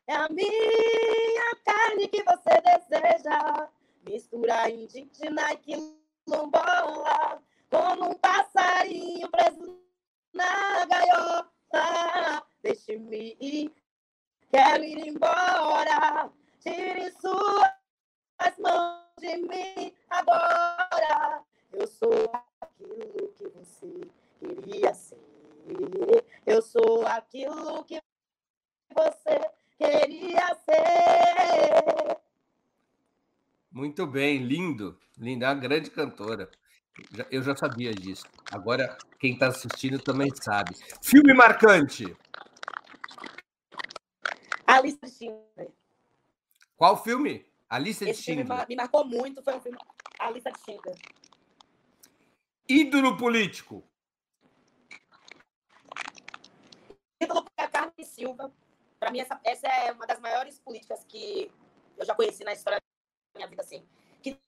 [0.09, 3.69] É a minha carne que você deseja.
[4.09, 5.57] Mistura indígena e
[6.27, 7.43] quilombola.
[7.69, 9.81] Como um passarinho preso
[10.33, 12.46] na gaiola.
[12.63, 13.73] Deixe-me ir,
[14.51, 16.31] quero ir embora.
[16.61, 21.43] Tire suas mãos de mim agora.
[21.73, 22.31] Eu sou
[22.61, 25.27] aquilo que você queria ser.
[26.45, 28.01] Eu sou aquilo que
[28.95, 29.41] você
[29.77, 32.17] queria ser.
[33.71, 36.51] Muito bem, lindo, linda, é uma grande cantora.
[37.31, 38.25] Eu já sabia disso.
[38.51, 40.75] Agora, quem está assistindo também sabe.
[41.03, 42.17] Filme marcante.
[44.67, 45.73] A lista de Schindler.
[46.77, 47.47] Qual filme?
[47.69, 48.47] A lista Esse de Schindler.
[48.47, 49.79] filme me marcou muito, foi um filme.
[50.19, 50.97] A lista de Schindler.
[52.69, 53.89] Ídolo político.
[57.21, 58.53] Ídolo é a Carmen Silva.
[58.99, 61.51] Para mim, essa, essa é uma das maiores políticas que
[61.97, 63.87] eu já conheci na história da minha vida, assim.
[64.23, 64.39] Que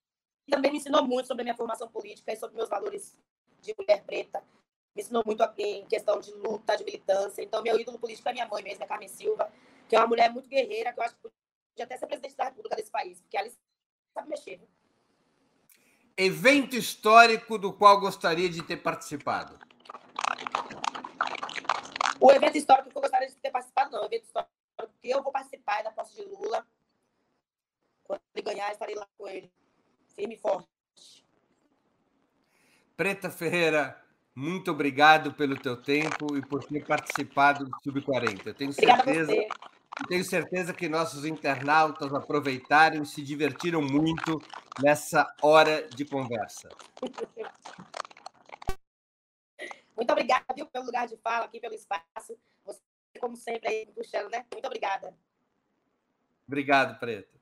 [0.51, 3.17] também me ensinou muito sobre a minha formação política e sobre meus valores
[3.61, 4.43] de mulher preta.
[4.95, 7.43] Me ensinou muito em questão de luta, de militância.
[7.43, 9.53] Então, meu ídolo político é minha mãe mesmo, é Carmen Silva,
[9.89, 12.45] que é uma mulher muito guerreira, que eu acho que podia até ser presidente da
[12.45, 13.51] República desse país, porque ela
[14.13, 14.61] sabe mexer.
[16.17, 19.59] Evento histórico do qual gostaria de ter participado.
[22.21, 24.03] O evento histórico que eu gostaria de ter participado, não.
[24.03, 24.53] O evento histórico
[25.01, 26.67] que eu vou participar é da posse de Lula.
[28.03, 29.51] Quando ele ganhar, estarei lá com ele.
[30.15, 30.69] Firme e forte.
[32.97, 38.47] Preta Ferreira, muito obrigado pelo teu tempo e por ter participado do Sub-40.
[38.47, 39.33] Eu tenho certeza,
[40.07, 44.41] tenho certeza que nossos internautas aproveitaram e se divertiram muito
[44.83, 46.69] nessa hora de conversa.
[49.97, 52.39] Muito obrigada, viu, pelo lugar de fala aqui, pelo espaço.
[52.65, 52.81] Você,
[53.19, 54.47] como sempre, aí puxando, né?
[54.53, 55.13] Muito obrigada.
[56.47, 57.37] Obrigado, Preto.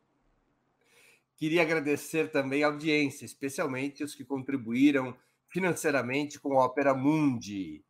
[1.36, 5.14] Queria agradecer também a audiência, especialmente os que contribuíram
[5.48, 7.84] financeiramente com a Opera Mundi,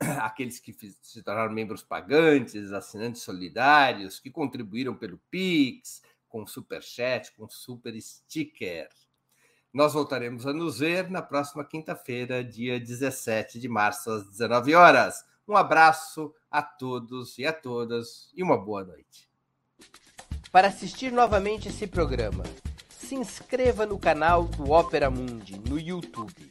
[0.20, 7.48] aqueles que se tornaram membros pagantes, assinantes solidários, que contribuíram pelo Pix, com Superchat, com
[7.48, 8.88] Super Sticker.
[9.72, 15.24] Nós voltaremos a nos ver na próxima quinta-feira, dia 17 de março, às 19 horas.
[15.46, 19.28] Um abraço a todos e a todas e uma boa noite.
[20.50, 22.42] Para assistir novamente esse programa,
[22.88, 26.50] se inscreva no canal do Ópera Mundi no YouTube.